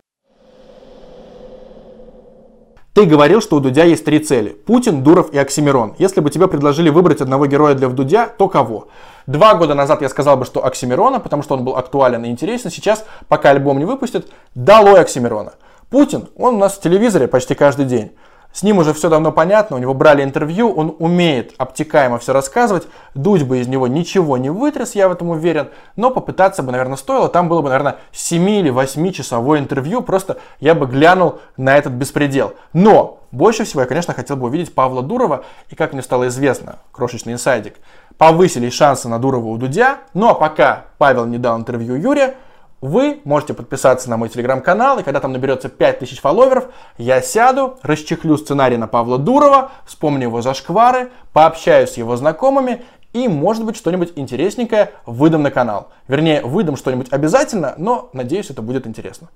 Ты 2.94 3.06
говорил, 3.06 3.40
что 3.40 3.56
у 3.56 3.60
Дудя 3.60 3.84
есть 3.84 4.04
три 4.04 4.18
цели. 4.18 4.50
Путин, 4.50 5.02
Дуров 5.02 5.32
и 5.32 5.38
Оксимирон. 5.38 5.94
Если 5.96 6.20
бы 6.20 6.28
тебе 6.28 6.46
предложили 6.46 6.90
выбрать 6.90 7.22
одного 7.22 7.46
героя 7.46 7.74
для 7.74 7.88
Вдудя, 7.88 8.26
то 8.26 8.48
кого? 8.48 8.88
Два 9.26 9.54
года 9.54 9.72
назад 9.72 10.02
я 10.02 10.10
сказал 10.10 10.36
бы, 10.36 10.44
что 10.44 10.62
Оксимирона, 10.66 11.18
потому 11.18 11.42
что 11.42 11.54
он 11.54 11.64
был 11.64 11.76
актуален 11.76 12.22
и 12.26 12.28
интересен. 12.28 12.70
Сейчас, 12.70 13.06
пока 13.28 13.48
альбом 13.48 13.78
не 13.78 13.86
выпустят, 13.86 14.26
долой 14.54 15.00
Оксимирона. 15.00 15.54
Путин, 15.88 16.28
он 16.36 16.56
у 16.56 16.58
нас 16.58 16.74
в 16.74 16.82
телевизоре 16.82 17.28
почти 17.28 17.54
каждый 17.54 17.86
день. 17.86 18.12
С 18.52 18.62
ним 18.62 18.78
уже 18.78 18.92
все 18.92 19.08
давно 19.08 19.32
понятно, 19.32 19.76
у 19.76 19.78
него 19.78 19.94
брали 19.94 20.22
интервью, 20.22 20.70
он 20.70 20.94
умеет 20.98 21.54
обтекаемо 21.56 22.18
все 22.18 22.32
рассказывать. 22.32 22.86
Дудь 23.14 23.42
бы 23.44 23.60
из 23.60 23.68
него 23.68 23.86
ничего 23.86 24.36
не 24.36 24.50
вытряс, 24.50 24.94
я 24.94 25.08
в 25.08 25.12
этом 25.12 25.30
уверен. 25.30 25.70
Но 25.96 26.10
попытаться 26.10 26.62
бы, 26.62 26.70
наверное, 26.70 26.96
стоило. 26.96 27.28
Там 27.28 27.48
было 27.48 27.62
бы, 27.62 27.68
наверное, 27.68 27.96
7 28.12 28.48
или 28.50 28.70
8 28.70 29.12
часовое 29.12 29.58
интервью. 29.58 30.02
Просто 30.02 30.38
я 30.60 30.74
бы 30.74 30.86
глянул 30.86 31.40
на 31.56 31.76
этот 31.76 31.94
беспредел. 31.94 32.54
Но 32.74 33.20
больше 33.30 33.64
всего 33.64 33.80
я, 33.80 33.86
конечно, 33.86 34.12
хотел 34.12 34.36
бы 34.36 34.48
увидеть 34.48 34.74
Павла 34.74 35.02
Дурова. 35.02 35.44
И 35.70 35.74
как 35.74 35.94
мне 35.94 36.02
стало 36.02 36.28
известно, 36.28 36.76
крошечный 36.92 37.32
инсайдик, 37.32 37.76
повысили 38.18 38.68
шансы 38.68 39.08
на 39.08 39.18
Дурова 39.18 39.46
у 39.46 39.56
Дудя. 39.56 39.98
Ну 40.12 40.28
а 40.28 40.34
пока 40.34 40.84
Павел 40.98 41.24
не 41.24 41.38
дал 41.38 41.58
интервью 41.58 41.96
Юре, 41.96 42.36
вы 42.82 43.20
можете 43.24 43.54
подписаться 43.54 44.10
на 44.10 44.18
мой 44.18 44.28
телеграм-канал, 44.28 44.98
и 44.98 45.02
когда 45.04 45.20
там 45.20 45.32
наберется 45.32 45.68
5000 45.70 46.20
фолловеров, 46.20 46.66
я 46.98 47.22
сяду, 47.22 47.78
расчехлю 47.82 48.36
сценарий 48.36 48.76
на 48.76 48.88
Павла 48.88 49.18
Дурова, 49.18 49.70
вспомню 49.86 50.22
его 50.24 50.42
зашквары, 50.42 51.10
пообщаюсь 51.32 51.90
с 51.90 51.96
его 51.96 52.16
знакомыми 52.16 52.82
и, 53.12 53.28
может 53.28 53.64
быть, 53.64 53.76
что-нибудь 53.76 54.12
интересненькое 54.16 54.90
выдам 55.06 55.42
на 55.42 55.52
канал. 55.52 55.90
Вернее, 56.08 56.42
выдам 56.42 56.76
что-нибудь 56.76 57.12
обязательно, 57.12 57.74
но 57.78 58.10
надеюсь, 58.12 58.50
это 58.50 58.62
будет 58.62 58.86
интересно. 58.86 59.28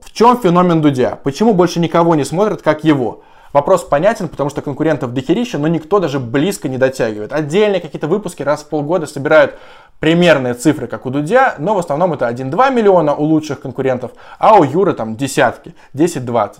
В 0.00 0.12
чем 0.12 0.40
феномен 0.40 0.80
Дудя? 0.80 1.18
Почему 1.24 1.54
больше 1.54 1.80
никого 1.80 2.14
не 2.14 2.24
смотрят, 2.24 2.62
как 2.62 2.84
его? 2.84 3.22
Вопрос 3.54 3.84
понятен, 3.84 4.28
потому 4.28 4.50
что 4.50 4.62
конкурентов 4.62 5.14
дохерища, 5.14 5.58
но 5.58 5.68
никто 5.68 6.00
даже 6.00 6.18
близко 6.18 6.68
не 6.68 6.76
дотягивает. 6.76 7.32
Отдельные 7.32 7.80
какие-то 7.80 8.08
выпуски 8.08 8.42
раз 8.42 8.64
в 8.64 8.68
полгода 8.68 9.06
собирают 9.06 9.54
примерные 10.00 10.54
цифры, 10.54 10.88
как 10.88 11.06
у 11.06 11.10
Дудя, 11.10 11.54
но 11.58 11.74
в 11.74 11.78
основном 11.78 12.12
это 12.12 12.28
1-2 12.28 12.74
миллиона 12.74 13.14
у 13.14 13.22
лучших 13.22 13.60
конкурентов, 13.60 14.10
а 14.40 14.58
у 14.58 14.64
Юры 14.64 14.92
там 14.92 15.14
десятки, 15.14 15.76
10-20. 15.94 16.54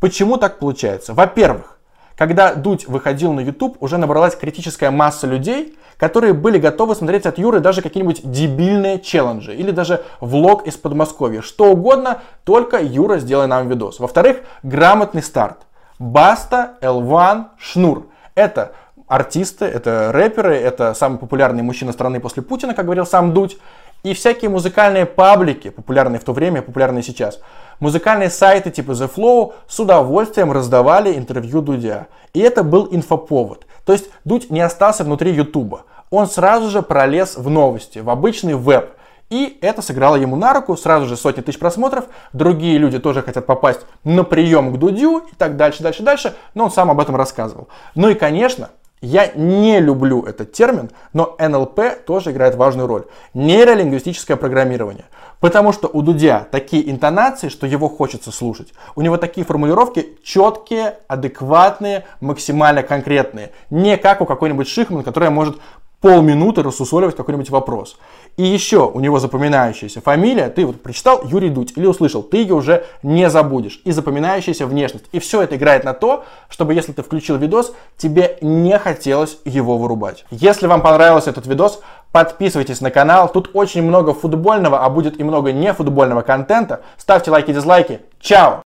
Почему 0.00 0.36
так 0.36 0.58
получается? 0.58 1.14
Во-первых, 1.14 1.78
когда 2.14 2.54
Дудь 2.54 2.86
выходил 2.88 3.32
на 3.32 3.40
YouTube, 3.40 3.78
уже 3.80 3.96
набралась 3.96 4.36
критическая 4.36 4.90
масса 4.90 5.26
людей, 5.26 5.78
которые 5.96 6.34
были 6.34 6.58
готовы 6.58 6.94
смотреть 6.94 7.24
от 7.24 7.38
Юры 7.38 7.60
даже 7.60 7.80
какие-нибудь 7.80 8.20
дебильные 8.22 9.00
челленджи 9.00 9.54
или 9.54 9.70
даже 9.70 10.04
влог 10.20 10.66
из 10.66 10.76
Подмосковья. 10.76 11.40
Что 11.40 11.72
угодно, 11.72 12.20
только 12.44 12.82
Юра 12.82 13.16
сделай 13.16 13.46
нам 13.46 13.66
видос. 13.66 13.98
Во-вторых, 13.98 14.40
грамотный 14.62 15.22
старт. 15.22 15.56
Баста, 15.98 16.74
L1, 16.80 17.46
Шнур. 17.58 18.06
Это 18.34 18.72
артисты, 19.06 19.64
это 19.64 20.10
рэперы, 20.12 20.56
это 20.56 20.94
самый 20.94 21.18
популярный 21.18 21.62
мужчина 21.62 21.92
страны 21.92 22.20
после 22.20 22.42
Путина, 22.42 22.74
как 22.74 22.84
говорил 22.84 23.06
сам 23.06 23.32
Дудь, 23.32 23.58
и 24.02 24.12
всякие 24.12 24.50
музыкальные 24.50 25.06
паблики, 25.06 25.70
популярные 25.70 26.20
в 26.20 26.24
то 26.24 26.32
время, 26.32 26.62
популярные 26.62 27.02
сейчас. 27.02 27.40
Музыкальные 27.80 28.30
сайты 28.30 28.70
типа 28.70 28.92
The 28.92 29.10
Flow 29.12 29.54
с 29.66 29.80
удовольствием 29.80 30.52
раздавали 30.52 31.16
интервью 31.16 31.62
Дудя. 31.62 32.06
И 32.34 32.40
это 32.40 32.62
был 32.62 32.88
инфоповод. 32.90 33.66
То 33.84 33.92
есть 33.92 34.10
Дудь 34.24 34.50
не 34.50 34.60
остался 34.60 35.04
внутри 35.04 35.32
Ютуба. 35.32 35.82
Он 36.10 36.26
сразу 36.26 36.70
же 36.70 36.82
пролез 36.82 37.36
в 37.36 37.48
новости, 37.48 37.98
в 37.98 38.10
обычный 38.10 38.54
веб. 38.54 38.93
И 39.30 39.58
это 39.60 39.82
сыграло 39.82 40.16
ему 40.16 40.36
на 40.36 40.52
руку, 40.52 40.76
сразу 40.76 41.06
же 41.06 41.16
сотни 41.16 41.40
тысяч 41.40 41.58
просмотров, 41.58 42.06
другие 42.32 42.78
люди 42.78 42.98
тоже 42.98 43.22
хотят 43.22 43.46
попасть 43.46 43.80
на 44.04 44.22
прием 44.22 44.72
к 44.72 44.78
Дудю 44.78 45.18
и 45.18 45.34
так 45.36 45.56
дальше, 45.56 45.82
дальше, 45.82 46.02
дальше, 46.02 46.34
но 46.54 46.64
он 46.64 46.70
сам 46.70 46.90
об 46.90 47.00
этом 47.00 47.16
рассказывал. 47.16 47.68
Ну 47.94 48.10
и, 48.10 48.14
конечно, 48.14 48.70
я 49.04 49.30
не 49.34 49.80
люблю 49.80 50.22
этот 50.22 50.52
термин, 50.52 50.90
но 51.12 51.36
НЛП 51.38 52.04
тоже 52.06 52.30
играет 52.30 52.54
важную 52.54 52.86
роль. 52.86 53.04
Нейролингвистическое 53.34 54.38
программирование. 54.38 55.04
Потому 55.40 55.74
что 55.74 55.88
у 55.88 56.00
Дудя 56.00 56.46
такие 56.50 56.90
интонации, 56.90 57.50
что 57.50 57.66
его 57.66 57.90
хочется 57.90 58.32
слушать. 58.32 58.72
У 58.96 59.02
него 59.02 59.18
такие 59.18 59.46
формулировки 59.46 60.16
четкие, 60.24 60.96
адекватные, 61.06 62.06
максимально 62.20 62.82
конкретные. 62.82 63.52
Не 63.68 63.98
как 63.98 64.22
у 64.22 64.24
какой-нибудь 64.24 64.68
Шихман, 64.68 65.02
которая 65.02 65.28
может 65.28 65.58
полминуты 66.04 66.62
рассусоливать 66.62 67.16
какой-нибудь 67.16 67.48
вопрос. 67.48 67.96
И 68.36 68.42
еще 68.42 68.90
у 68.92 69.00
него 69.00 69.18
запоминающаяся 69.18 70.02
фамилия, 70.02 70.50
ты 70.50 70.66
вот 70.66 70.82
прочитал 70.82 71.22
Юрий 71.24 71.48
Дудь 71.48 71.72
или 71.76 71.86
услышал, 71.86 72.22
ты 72.22 72.36
ее 72.36 72.52
уже 72.52 72.84
не 73.02 73.30
забудешь. 73.30 73.80
И 73.84 73.90
запоминающаяся 73.90 74.66
внешность. 74.66 75.06
И 75.12 75.18
все 75.18 75.40
это 75.40 75.56
играет 75.56 75.82
на 75.82 75.94
то, 75.94 76.26
чтобы 76.50 76.74
если 76.74 76.92
ты 76.92 77.02
включил 77.02 77.38
видос, 77.38 77.72
тебе 77.96 78.36
не 78.42 78.78
хотелось 78.78 79.38
его 79.46 79.78
вырубать. 79.78 80.26
Если 80.30 80.66
вам 80.66 80.82
понравился 80.82 81.30
этот 81.30 81.46
видос, 81.46 81.80
подписывайтесь 82.12 82.82
на 82.82 82.90
канал. 82.90 83.32
Тут 83.32 83.48
очень 83.54 83.82
много 83.82 84.12
футбольного, 84.12 84.84
а 84.84 84.90
будет 84.90 85.18
и 85.18 85.24
много 85.24 85.52
нефутбольного 85.52 86.20
контента. 86.20 86.82
Ставьте 86.98 87.30
лайки, 87.30 87.50
дизлайки. 87.50 88.00
Чао! 88.20 88.63